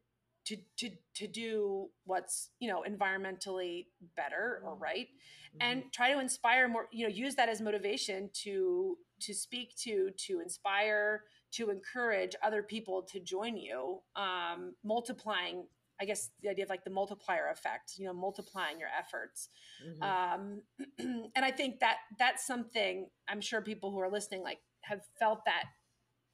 to 0.47 0.57
to 0.77 0.91
to 1.15 1.27
do 1.27 1.89
what's 2.05 2.51
you 2.59 2.69
know 2.69 2.83
environmentally 2.89 3.87
better 4.17 4.63
or 4.65 4.73
mm-hmm. 4.73 4.83
right 4.83 5.07
mm-hmm. 5.07 5.59
and 5.61 5.83
try 5.93 6.13
to 6.13 6.21
inspire 6.21 6.69
more 6.69 6.87
you 6.93 7.07
know 7.07 7.13
use 7.13 7.35
that 7.35 7.49
as 7.49 7.61
motivation 7.61 8.31
to 8.33 8.97
to 9.21 9.35
speak 9.35 9.77
to 9.77 10.11
to 10.17 10.41
inspire 10.41 11.25
to 11.53 11.71
encourage 11.71 12.35
other 12.43 12.63
people 12.63 13.03
to 13.03 13.21
join 13.21 13.57
you 13.57 14.01
um 14.17 14.75
multiplying 14.83 15.65
I 16.03 16.07
guess 16.07 16.31
the 16.43 16.49
idea 16.49 16.65
of 16.65 16.71
like 16.71 16.85
the 16.85 16.91
multiplier 16.91 17.51
effect, 17.53 17.93
you 17.99 18.07
know, 18.07 18.15
multiplying 18.15 18.81
your 18.81 18.89
efforts. 18.99 19.51
Mm-hmm. 19.87 20.03
Um, 20.03 20.63
and 21.37 21.45
I 21.45 21.51
think 21.51 21.81
that 21.81 21.97
that's 22.19 22.47
something 22.47 23.09
I'm 23.29 23.43
sure 23.43 23.61
people 23.61 23.91
who 23.91 24.01
are 24.01 24.11
listening 24.11 24.43
like 24.43 24.61
have 24.83 25.01
felt 25.19 25.45
that 25.45 25.65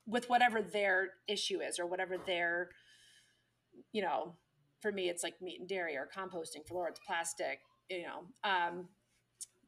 with 0.07 0.29
whatever 0.29 0.63
their 0.63 1.11
issue 1.29 1.61
is 1.61 1.79
or 1.79 1.87
whatever 1.87 2.17
their 2.17 2.71
you 3.93 4.03
know 4.03 4.35
for 4.81 4.93
me 4.93 5.09
it's 5.09 5.23
like 5.23 5.35
meat 5.43 5.59
and 5.61 5.69
dairy 5.69 5.97
or 5.97 6.09
composting 6.17 6.67
for 6.67 6.75
laura 6.75 6.91
it's 6.91 7.01
plastic 7.07 7.61
you 7.91 8.03
know 8.03 8.49
um, 8.49 8.89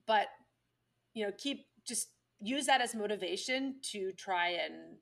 but 0.07 0.29
you 1.15 1.25
know 1.25 1.33
keep 1.37 1.67
just 1.87 2.09
use 2.41 2.67
that 2.67 2.81
as 2.81 2.95
motivation 2.95 3.77
to 3.83 4.13
try 4.13 4.51
and 4.51 4.97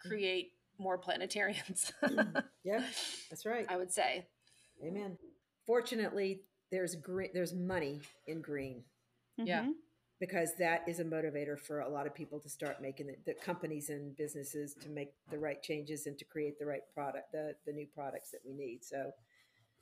create 0.00 0.52
more 0.78 0.98
planetarians. 0.98 1.92
Yeah 2.64 2.82
that's 3.30 3.46
right. 3.46 3.66
I 3.68 3.76
would 3.76 3.92
say. 3.92 4.26
Amen. 4.84 5.18
Fortunately 5.66 6.42
there's 6.70 6.94
green 6.96 7.30
there's 7.34 7.54
money 7.54 8.00
in 8.26 8.40
green. 8.40 8.84
Mm-hmm. 9.38 9.48
yeah 9.48 9.66
because 10.20 10.50
that 10.58 10.82
is 10.86 11.00
a 11.00 11.04
motivator 11.04 11.58
for 11.58 11.80
a 11.80 11.88
lot 11.88 12.06
of 12.06 12.14
people 12.14 12.38
to 12.38 12.48
start 12.48 12.80
making 12.80 13.06
the, 13.06 13.16
the, 13.26 13.34
companies 13.34 13.90
and 13.90 14.16
businesses 14.16 14.74
to 14.74 14.88
make 14.88 15.12
the 15.30 15.38
right 15.38 15.62
changes 15.62 16.06
and 16.06 16.16
to 16.18 16.24
create 16.24 16.58
the 16.58 16.66
right 16.66 16.82
product 16.92 17.32
the, 17.32 17.54
the 17.66 17.72
new 17.72 17.86
products 17.94 18.30
that 18.30 18.40
we 18.44 18.52
need 18.52 18.84
so 18.84 19.10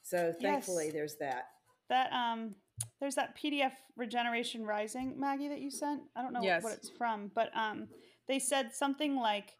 so 0.03 0.33
thankfully 0.41 0.87
yes. 0.87 0.95
there's 0.95 1.17
that 1.17 1.49
that 1.89 2.11
um 2.13 2.55
there's 3.01 3.15
that 3.15 3.37
pdf 3.37 3.73
regeneration 3.97 4.65
rising 4.65 5.19
maggie 5.19 5.49
that 5.49 5.61
you 5.61 5.71
sent 5.71 6.03
i 6.17 6.23
don't 6.23 6.33
know 6.33 6.43
yes. 6.43 6.63
what 6.63 6.73
it's 6.73 6.91
from 6.91 7.31
but 7.35 7.51
um 7.57 7.87
they 8.29 8.39
said 8.39 8.75
something 8.75 9.17
like 9.17 9.51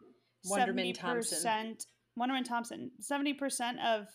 Wunderman 0.51 0.97
70% 0.97 0.99
Thompson. 0.99 1.77
Wunderman 2.19 2.45
Thompson 2.45 2.91
70% 3.01 3.85
of 3.85 4.07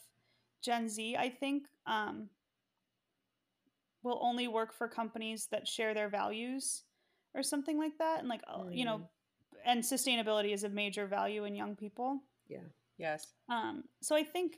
gen 0.64 0.90
z 0.90 1.16
i 1.16 1.30
think 1.30 1.64
um 1.86 2.30
will 4.08 4.20
only 4.22 4.48
work 4.48 4.74
for 4.74 4.88
companies 4.88 5.48
that 5.52 5.68
share 5.68 5.94
their 5.94 6.10
values 6.10 6.84
or 7.36 7.44
something 7.44 7.78
like 7.78 7.98
that 8.00 8.20
and 8.20 8.28
like 8.28 8.42
mm. 8.46 8.76
you 8.76 8.86
know 8.86 8.98
mm. 8.98 9.08
and 9.66 9.84
sustainability 9.84 10.54
is 10.54 10.64
a 10.64 10.70
major 10.70 11.06
value 11.06 11.44
in 11.44 11.56
young 11.56 11.76
people 11.76 12.20
yeah 12.48 12.60
yes 12.98 13.28
um 13.50 13.84
so 14.02 14.16
i 14.16 14.24
think 14.24 14.58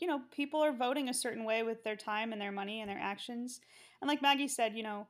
you 0.00 0.06
know 0.06 0.20
people 0.30 0.60
are 0.60 0.72
voting 0.72 1.08
a 1.08 1.14
certain 1.14 1.44
way 1.44 1.62
with 1.62 1.82
their 1.84 1.96
time 1.96 2.32
and 2.32 2.40
their 2.40 2.52
money 2.52 2.80
and 2.80 2.90
their 2.90 3.00
actions 3.00 3.60
and 4.00 4.08
like 4.08 4.22
maggie 4.22 4.48
said 4.48 4.74
you 4.74 4.82
know 4.82 5.06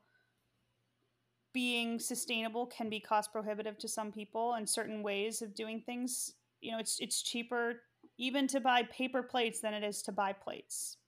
being 1.53 1.99
sustainable 1.99 2.67
can 2.67 2.89
be 2.89 3.01
cost 3.01 3.33
prohibitive 3.33 3.79
to 3.79 3.89
some 3.89 4.13
people 4.13 4.55
and 4.55 4.69
certain 4.69 5.03
ways 5.03 5.43
of 5.43 5.55
doing 5.55 5.81
things 5.81 6.35
you 6.61 6.71
know 6.71 6.79
it's 6.79 6.99
it's 7.01 7.23
cheaper 7.23 7.81
even 8.19 8.47
to 8.47 8.61
buy 8.61 8.83
paper 8.85 9.23
plates 9.23 9.61
than 9.61 9.75
it 9.75 9.83
is 9.83 10.03
to 10.03 10.13
buy 10.13 10.33
plates 10.33 10.99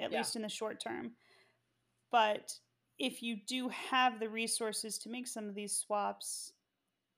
at 0.00 0.10
yeah. 0.10 0.18
least 0.18 0.36
in 0.36 0.42
the 0.42 0.48
short 0.48 0.80
term 0.80 1.12
but 2.10 2.52
if 2.98 3.22
you 3.22 3.36
do 3.46 3.68
have 3.68 4.18
the 4.18 4.28
resources 4.28 4.98
to 4.98 5.08
make 5.08 5.26
some 5.26 5.48
of 5.48 5.54
these 5.54 5.76
swaps 5.76 6.52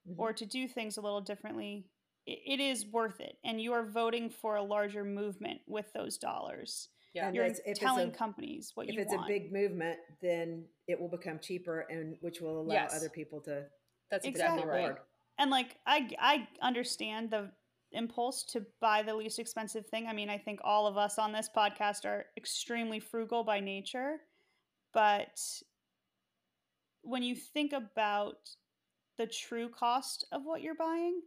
mm-hmm. 0.09 0.21
or 0.21 0.33
to 0.33 0.45
do 0.45 0.69
things 0.69 0.97
a 0.97 1.01
little 1.01 1.21
differently, 1.21 1.87
it, 2.27 2.39
it 2.47 2.61
is 2.61 2.87
worth 2.87 3.21
it. 3.21 3.37
And 3.45 3.61
you 3.61 3.73
are 3.73 3.85
voting 3.85 4.31
for 4.31 4.57
a 4.57 4.63
larger 4.63 5.05
movement 5.05 5.61
with 5.67 5.93
those 5.95 6.19
dollars. 6.19 6.89
Yeah, 7.15 7.27
and 7.27 7.35
you're 7.35 7.51
telling 7.75 8.11
a, 8.11 8.13
companies 8.13 8.73
what 8.75 8.89
if 8.89 8.95
you 8.95 9.01
If 9.01 9.07
it's 9.07 9.15
a 9.15 9.25
big 9.27 9.53
movement, 9.53 9.99
then 10.23 10.65
it 10.87 11.01
will 11.01 11.09
become 11.09 11.41
cheaper, 11.41 11.87
and 11.91 12.17
which 12.21 12.41
will 12.41 12.61
allow 12.61 12.73
yes. 12.73 12.95
other 12.95 13.09
people 13.09 13.41
to. 13.43 13.65
That's 14.13 14.25
exactly 14.25 14.65
right. 14.65 14.95
And 15.39 15.51
like 15.51 15.77
I, 15.87 16.09
I 16.21 16.49
understand 16.63 17.31
the 17.31 17.51
impulse 17.93 18.45
to 18.45 18.65
buy 18.81 19.03
the 19.03 19.15
least 19.15 19.41
expensive 19.41 19.87
thing. 19.87 20.07
I 20.07 20.13
mean, 20.13 20.31
I 20.31 20.39
think 20.39 20.61
all 20.63 20.87
of 20.87 20.97
us 20.97 21.19
on 21.19 21.33
this 21.33 21.49
podcast 21.55 22.05
are 22.05 22.27
extremely 22.37 23.01
frugal 23.01 23.43
by 23.43 23.59
nature, 23.59 24.21
but 24.93 25.41
when 27.03 27.23
you 27.23 27.35
think 27.35 27.73
about 27.73 28.37
the 29.19 29.27
true 29.27 29.69
cost 29.69 30.27
of 30.33 30.43
what 30.45 30.63
you're 30.63 30.75
buying, 30.75 31.21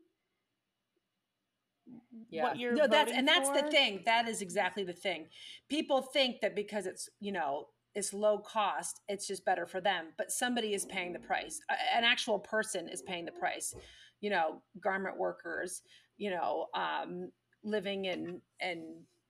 yeah. 2.29 2.43
what 2.43 2.57
you're 2.57 2.73
no, 2.73 2.87
that's 2.87 3.11
and 3.11 3.27
that's 3.27 3.49
for, 3.49 3.61
the 3.61 3.69
thing. 3.69 4.01
That 4.05 4.27
is 4.27 4.41
exactly 4.41 4.83
the 4.83 4.93
thing. 4.93 5.27
People 5.69 6.01
think 6.01 6.41
that 6.41 6.55
because 6.55 6.85
it's 6.85 7.09
you 7.19 7.31
know 7.31 7.67
it's 7.95 8.13
low 8.13 8.39
cost 8.39 9.01
it's 9.07 9.27
just 9.27 9.45
better 9.45 9.65
for 9.65 9.79
them 9.79 10.07
but 10.17 10.31
somebody 10.31 10.73
is 10.73 10.85
paying 10.85 11.13
the 11.13 11.19
price 11.19 11.59
an 11.95 12.03
actual 12.03 12.39
person 12.39 12.89
is 12.89 13.01
paying 13.03 13.25
the 13.25 13.31
price 13.31 13.75
you 14.21 14.29
know 14.29 14.61
garment 14.81 15.17
workers 15.17 15.81
you 16.17 16.29
know 16.29 16.67
um, 16.73 17.29
living 17.63 18.05
in 18.05 18.41
and 18.61 18.81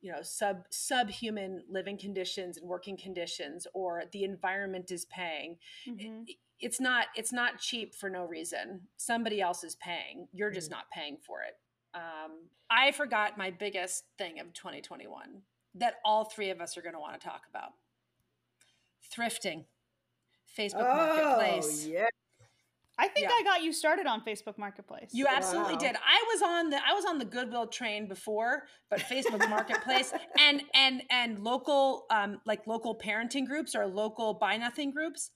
you 0.04 0.12
know 0.12 0.22
sub 0.22 0.66
subhuman 0.70 1.64
living 1.68 1.98
conditions 1.98 2.58
and 2.58 2.68
working 2.68 2.96
conditions 2.96 3.66
or 3.74 4.04
the 4.12 4.24
environment 4.24 4.92
is 4.92 5.06
paying 5.06 5.58
mm-hmm. 5.88 6.24
it, 6.28 6.36
it's 6.64 6.80
not 6.80 7.08
it's 7.16 7.34
not 7.34 7.60
cheap 7.60 7.94
for 7.94 8.10
no 8.10 8.24
reason. 8.26 8.82
Somebody 8.96 9.42
else 9.42 9.64
is 9.64 9.76
paying. 9.76 10.28
You're 10.32 10.50
just 10.50 10.70
mm-hmm. 10.70 10.78
not 10.78 10.90
paying 10.92 11.18
for 11.26 11.42
it. 11.42 11.56
Um, 11.94 12.48
i 12.72 12.92
forgot 12.92 13.38
my 13.38 13.52
biggest 13.52 14.06
thing 14.18 14.40
of 14.40 14.52
2021 14.54 15.44
that 15.76 15.96
all 16.04 16.26
three 16.26 16.50
of 16.50 16.60
us 16.60 16.76
are 16.78 16.82
going 16.82 16.94
to 16.94 17.00
want 17.00 17.20
to 17.20 17.28
talk 17.28 17.42
about. 17.50 17.72
Thrifting. 19.16 19.66
Facebook 20.58 20.88
oh, 20.88 20.96
marketplace. 20.96 21.86
yeah 21.86 22.08
I 22.98 23.08
think 23.08 23.28
yeah. 23.28 23.36
I 23.36 23.44
got 23.44 23.64
you 23.64 23.74
started 23.74 24.06
on 24.06 24.22
Facebook 24.22 24.58
Marketplace. 24.58 25.10
You 25.14 25.26
absolutely 25.28 25.74
wow. 25.74 25.80
did. 25.80 25.96
I 25.96 26.24
was 26.32 26.42
on 26.44 26.70
the 26.70 26.78
I 26.78 26.94
was 26.94 27.06
on 27.06 27.18
the 27.18 27.26
Goodwill 27.26 27.68
train 27.68 28.08
before, 28.08 28.64
but 28.90 29.00
Facebook 29.00 29.50
Marketplace 29.50 30.14
and 30.40 30.62
and 30.76 31.02
and 31.10 31.40
local 31.40 32.06
um 32.12 32.40
like 32.46 32.68
local 32.68 32.98
parenting 32.98 33.48
groups 33.48 33.76
or 33.76 33.88
local 33.88 34.36
buy 34.36 34.58
nothing 34.58 34.92
groups. 34.92 35.32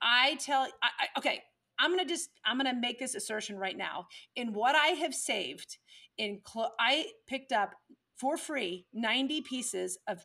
I 0.00 0.36
tell 0.36 0.62
I, 0.62 0.88
I, 1.00 1.18
okay, 1.18 1.42
I'm 1.78 1.90
gonna 1.90 2.06
just 2.06 2.30
I'm 2.44 2.56
gonna 2.56 2.74
make 2.74 2.98
this 2.98 3.14
assertion 3.14 3.58
right 3.58 3.76
now. 3.76 4.06
In 4.34 4.54
what 4.54 4.74
I 4.74 4.88
have 4.88 5.14
saved, 5.14 5.76
in 6.16 6.40
clo- 6.44 6.70
I 6.80 7.08
picked 7.28 7.52
up 7.52 7.74
for 8.16 8.38
free 8.38 8.86
90 8.94 9.42
pieces 9.42 9.98
of 10.08 10.24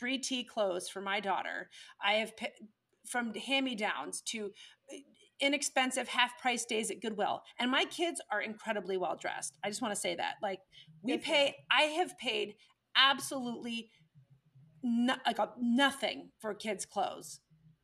3T 0.00 0.46
clothes 0.46 0.88
for 0.88 1.00
my 1.00 1.20
daughter. 1.20 1.68
I 2.02 2.14
have 2.14 2.32
from 3.06 3.34
hand 3.34 3.64
me 3.64 3.74
downs 3.74 4.20
to 4.20 4.50
inexpensive 5.40 6.08
half 6.08 6.38
price 6.38 6.64
days 6.64 6.90
at 6.90 7.00
Goodwill. 7.00 7.42
And 7.58 7.70
my 7.70 7.84
kids 7.84 8.20
are 8.30 8.40
incredibly 8.40 8.96
well 8.96 9.16
dressed. 9.20 9.56
I 9.62 9.68
just 9.68 9.82
want 9.82 9.94
to 9.94 10.00
say 10.00 10.14
that. 10.14 10.34
Like 10.42 10.60
we 11.02 11.18
pay 11.18 11.56
I 11.70 11.82
have 11.82 12.18
paid 12.18 12.54
absolutely 12.96 13.90
no, 14.82 15.14
like 15.26 15.38
a, 15.38 15.50
nothing 15.60 16.30
for 16.38 16.54
kids 16.54 16.86
clothes 16.86 17.40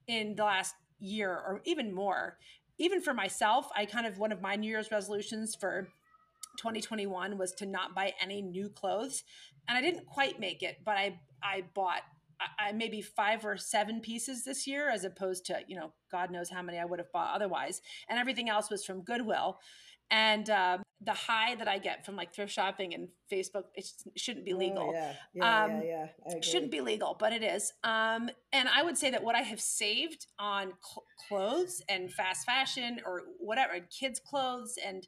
in 0.07 0.35
the 0.37 0.45
last 0.45 0.75
year 0.99 1.31
or 1.31 1.61
even 1.65 1.95
more. 1.95 2.38
Even 2.79 3.01
for 3.01 3.12
myself, 3.12 3.69
I 3.77 3.85
kind 3.87 4.07
of 4.07 4.19
one 4.19 4.33
of 4.33 4.41
my 4.41 4.57
New 4.57 4.69
Year's 4.69 4.91
resolutions 4.91 5.55
for 5.55 5.88
2021 6.59 7.38
was 7.38 7.53
to 7.53 7.67
not 7.67 7.95
buy 7.95 8.12
any 8.21 8.43
new 8.43 8.69
clothes. 8.69 9.25
And 9.69 9.77
I 9.77 9.81
didn't 9.81 10.07
quite 10.07 10.41
make 10.41 10.62
it, 10.62 10.79
but 10.85 10.97
I 10.97 11.21
I 11.43 11.65
bought 11.75 12.03
I 12.59 12.73
maybe 12.73 13.01
five 13.01 13.45
or 13.45 13.57
seven 13.57 14.01
pieces 14.01 14.45
this 14.45 14.67
year, 14.67 14.91
as 14.91 15.05
opposed 15.05 15.47
to 15.47 15.61
you 15.67 15.77
know 15.77 15.93
God 16.11 16.31
knows 16.31 16.51
how 16.51 16.63
many 16.63 16.79
I 16.79 16.85
would 16.85 16.99
have 16.99 17.13
bought 17.13 17.35
otherwise, 17.35 17.81
and 18.09 18.19
everything 18.19 18.49
else 18.49 18.71
was 18.71 18.85
from 18.85 19.03
Goodwill. 19.03 19.59
And 20.11 20.51
um, 20.51 20.83
the 21.01 21.13
high 21.13 21.55
that 21.55 21.67
I 21.69 21.79
get 21.79 22.05
from 22.05 22.17
like 22.17 22.35
thrift 22.35 22.53
shopping 22.53 22.93
and 22.95 23.09
Facebook, 23.31 23.65
it 23.75 23.87
shouldn't 24.17 24.45
be 24.45 24.53
oh, 24.53 24.59
legal. 24.59 24.91
Oh, 24.91 24.93
yeah, 24.93 25.13
yeah, 25.35 25.65
um, 25.65 25.83
yeah, 25.83 26.07
yeah. 26.29 26.41
Shouldn't 26.43 26.71
be 26.71 26.81
legal, 26.81 27.17
but 27.19 27.33
it 27.33 27.43
is. 27.43 27.73
Um, 27.83 28.31
and 28.53 28.69
I 28.69 28.83
would 28.83 28.99
say 28.99 29.11
that 29.11 29.25
what 29.25 29.35
I 29.35 29.41
have 29.41 29.61
saved 29.61 30.27
on 30.39 30.75
cl- 30.83 31.05
clothes 31.29 31.83
and 31.89 32.13
fast 32.13 32.45
fashion 32.45 33.01
or 33.07 33.23
whatever, 33.39 33.75
kids' 33.91 34.21
clothes 34.21 34.79
and 34.85 35.07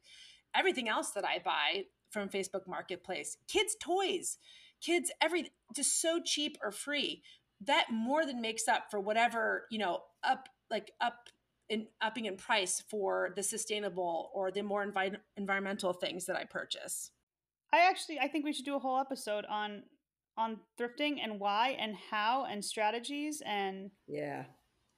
everything 0.55 0.89
else 0.89 1.11
that 1.11 1.25
I 1.25 1.39
buy 1.45 1.85
from 2.11 2.29
Facebook 2.29 2.67
Marketplace, 2.67 3.37
kids' 3.47 3.77
toys 3.81 4.39
kids 4.81 5.11
every 5.21 5.51
just 5.75 6.01
so 6.01 6.21
cheap 6.25 6.57
or 6.63 6.71
free 6.71 7.23
that 7.61 7.87
more 7.91 8.27
than 8.27 8.41
makes 8.41 8.69
up 8.69 8.85
for 8.91 9.01
whatever 9.01 9.67
you 9.71 9.79
know 9.79 10.01
up 10.23 10.49
like 10.71 10.93
up 11.01 11.29
in 11.69 11.87
upping 12.03 12.27
in 12.27 12.37
price 12.37 12.83
for 12.91 13.31
the 13.37 13.43
sustainable 13.43 14.31
or 14.35 14.51
the 14.51 14.63
more 14.63 14.87
envi- 14.87 15.17
environmental 15.37 15.93
things 15.93 16.27
that 16.27 16.37
i 16.37 16.45
purchase. 16.45 17.11
I 17.73 17.89
actually 17.89 18.19
i 18.19 18.29
think 18.29 18.45
we 18.45 18.53
should 18.53 18.65
do 18.65 18.77
a 18.77 18.79
whole 18.79 18.99
episode 18.99 19.45
on 19.47 19.85
on 20.37 20.59
thrifting 20.79 21.17
and 21.23 21.39
why 21.39 21.77
and 21.79 21.95
how 22.11 22.45
and 22.45 22.65
strategies 22.65 23.43
and 23.47 23.91
yeah. 24.07 24.45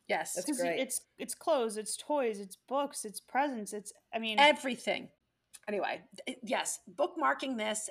Yes. 0.09 0.35
That's 0.35 0.61
great. 0.61 0.79
it's 0.79 1.01
it's 1.19 1.35
clothes 1.35 1.77
it's 1.77 1.97
toys 1.97 2.39
it's 2.39 2.57
books 2.69 3.05
it's 3.05 3.21
presents 3.21 3.73
it's 3.73 3.93
i 4.15 4.19
mean 4.19 4.39
everything. 4.39 5.09
Anyway 5.69 6.01
yes 6.45 6.79
bookmarking 6.95 7.59
this 7.59 7.91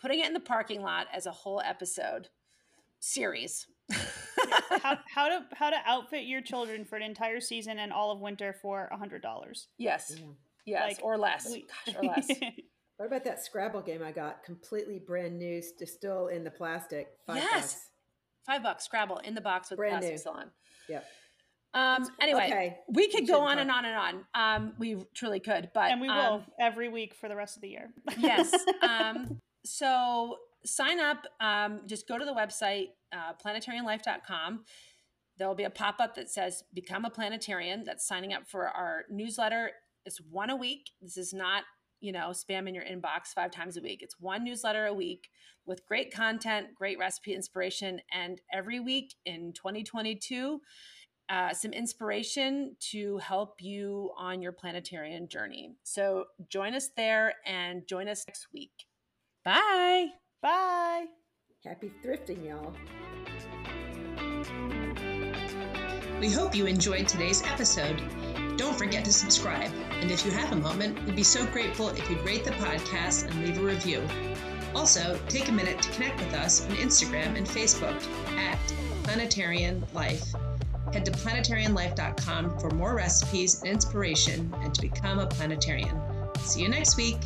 putting 0.00 0.20
it 0.20 0.26
in 0.26 0.32
the 0.32 0.40
parking 0.40 0.82
lot 0.82 1.06
as 1.12 1.26
a 1.26 1.32
whole 1.32 1.62
episode 1.64 2.28
series. 3.00 3.66
how, 4.82 4.98
how 5.14 5.28
to 5.28 5.44
how 5.52 5.70
to 5.70 5.76
outfit 5.86 6.24
your 6.24 6.40
children 6.40 6.84
for 6.84 6.96
an 6.96 7.02
entire 7.02 7.40
season 7.40 7.78
and 7.78 7.92
all 7.92 8.10
of 8.10 8.20
winter 8.20 8.54
for 8.60 8.88
a 8.92 8.96
hundred 8.96 9.22
dollars. 9.22 9.68
Yes, 9.78 10.14
yeah. 10.16 10.24
yes, 10.64 10.82
like, 10.82 11.04
or 11.04 11.16
less. 11.16 11.48
We, 11.50 11.66
Gosh, 11.86 11.96
or 11.96 12.02
less. 12.02 12.28
what 12.96 13.06
about 13.06 13.24
that 13.24 13.44
Scrabble 13.44 13.82
game 13.82 14.02
I 14.02 14.12
got? 14.12 14.42
Completely 14.42 14.98
brand 14.98 15.38
new, 15.38 15.62
still 15.62 16.28
in 16.28 16.44
the 16.44 16.50
plastic. 16.50 17.08
Five 17.26 17.36
yes, 17.36 17.52
bucks. 17.52 17.76
five 18.46 18.62
bucks. 18.62 18.84
Scrabble 18.84 19.18
in 19.18 19.34
the 19.34 19.40
box 19.40 19.70
with 19.70 19.78
brand 19.78 19.94
plastic 19.94 20.12
new. 20.12 20.18
still 20.18 20.32
on. 20.32 20.50
Yep. 20.88 21.06
Um, 21.74 22.08
anyway, 22.22 22.46
okay. 22.46 22.76
we 22.88 23.08
could 23.08 23.22
we 23.22 23.26
go 23.26 23.40
on 23.40 23.56
talk. 23.56 23.60
and 23.60 23.70
on 23.70 23.84
and 23.84 23.96
on. 23.96 24.24
Um, 24.34 24.72
we 24.78 24.96
truly 25.14 25.40
could, 25.40 25.70
but 25.74 25.90
and 25.90 26.00
we 26.00 26.08
will 26.08 26.16
um, 26.16 26.44
every 26.58 26.88
week 26.88 27.14
for 27.14 27.28
the 27.28 27.36
rest 27.36 27.56
of 27.56 27.62
the 27.62 27.68
year. 27.68 27.90
yes. 28.18 28.52
Um, 28.82 29.42
so 29.66 30.36
sign 30.64 31.00
up. 31.00 31.26
Um, 31.40 31.82
just 31.86 32.08
go 32.08 32.18
to 32.18 32.24
the 32.24 32.32
website, 32.32 32.88
uh, 33.12 33.32
planetarianlife.com. 33.44 34.64
There 35.38 35.48
will 35.48 35.54
be 35.54 35.64
a 35.64 35.70
pop 35.70 35.96
up 36.00 36.14
that 36.14 36.30
says 36.30 36.64
Become 36.72 37.04
a 37.04 37.10
Planetarian. 37.10 37.84
That's 37.84 38.06
signing 38.06 38.32
up 38.32 38.48
for 38.48 38.68
our 38.68 39.04
newsletter. 39.10 39.72
It's 40.04 40.20
one 40.30 40.50
a 40.50 40.56
week. 40.56 40.90
This 41.02 41.16
is 41.16 41.34
not, 41.34 41.64
you 42.00 42.12
know, 42.12 42.30
spam 42.30 42.68
in 42.68 42.74
your 42.74 42.84
inbox 42.84 43.28
five 43.34 43.50
times 43.50 43.76
a 43.76 43.82
week. 43.82 44.02
It's 44.02 44.16
one 44.18 44.44
newsletter 44.44 44.86
a 44.86 44.94
week 44.94 45.28
with 45.66 45.84
great 45.86 46.12
content, 46.12 46.68
great 46.74 46.98
recipe 46.98 47.34
inspiration. 47.34 48.00
And 48.12 48.40
every 48.52 48.80
week 48.80 49.14
in 49.26 49.52
2022, 49.52 50.60
uh, 51.28 51.52
some 51.52 51.72
inspiration 51.72 52.76
to 52.78 53.18
help 53.18 53.56
you 53.60 54.12
on 54.16 54.40
your 54.40 54.52
planetarian 54.52 55.28
journey. 55.28 55.72
So 55.82 56.26
join 56.48 56.74
us 56.74 56.90
there 56.96 57.34
and 57.44 57.86
join 57.86 58.08
us 58.08 58.24
next 58.28 58.46
week. 58.54 58.86
Bye. 59.46 60.08
Bye. 60.42 61.06
Happy 61.64 61.92
thrifting, 62.04 62.44
y'all. 62.44 62.74
We 66.20 66.32
hope 66.32 66.56
you 66.56 66.66
enjoyed 66.66 67.06
today's 67.06 67.44
episode. 67.44 68.02
Don't 68.56 68.76
forget 68.76 69.04
to 69.04 69.12
subscribe. 69.12 69.70
And 70.00 70.10
if 70.10 70.26
you 70.26 70.32
have 70.32 70.50
a 70.50 70.56
moment, 70.56 71.00
we'd 71.04 71.14
be 71.14 71.22
so 71.22 71.46
grateful 71.46 71.90
if 71.90 72.10
you'd 72.10 72.24
rate 72.24 72.44
the 72.44 72.50
podcast 72.52 73.30
and 73.30 73.46
leave 73.46 73.58
a 73.58 73.62
review. 73.62 74.02
Also, 74.74 75.16
take 75.28 75.48
a 75.48 75.52
minute 75.52 75.80
to 75.80 75.92
connect 75.92 76.18
with 76.18 76.34
us 76.34 76.66
on 76.66 76.72
Instagram 76.72 77.36
and 77.36 77.46
Facebook 77.46 78.04
at 78.36 78.58
Planetarian 79.04 79.86
Life. 79.94 80.34
Head 80.92 81.04
to 81.04 81.12
planetarianlife.com 81.12 82.58
for 82.58 82.70
more 82.70 82.96
recipes 82.96 83.62
and 83.62 83.70
inspiration 83.70 84.52
and 84.58 84.74
to 84.74 84.80
become 84.80 85.20
a 85.20 85.26
planetarian. 85.28 86.00
See 86.40 86.62
you 86.62 86.68
next 86.68 86.96
week. 86.96 87.18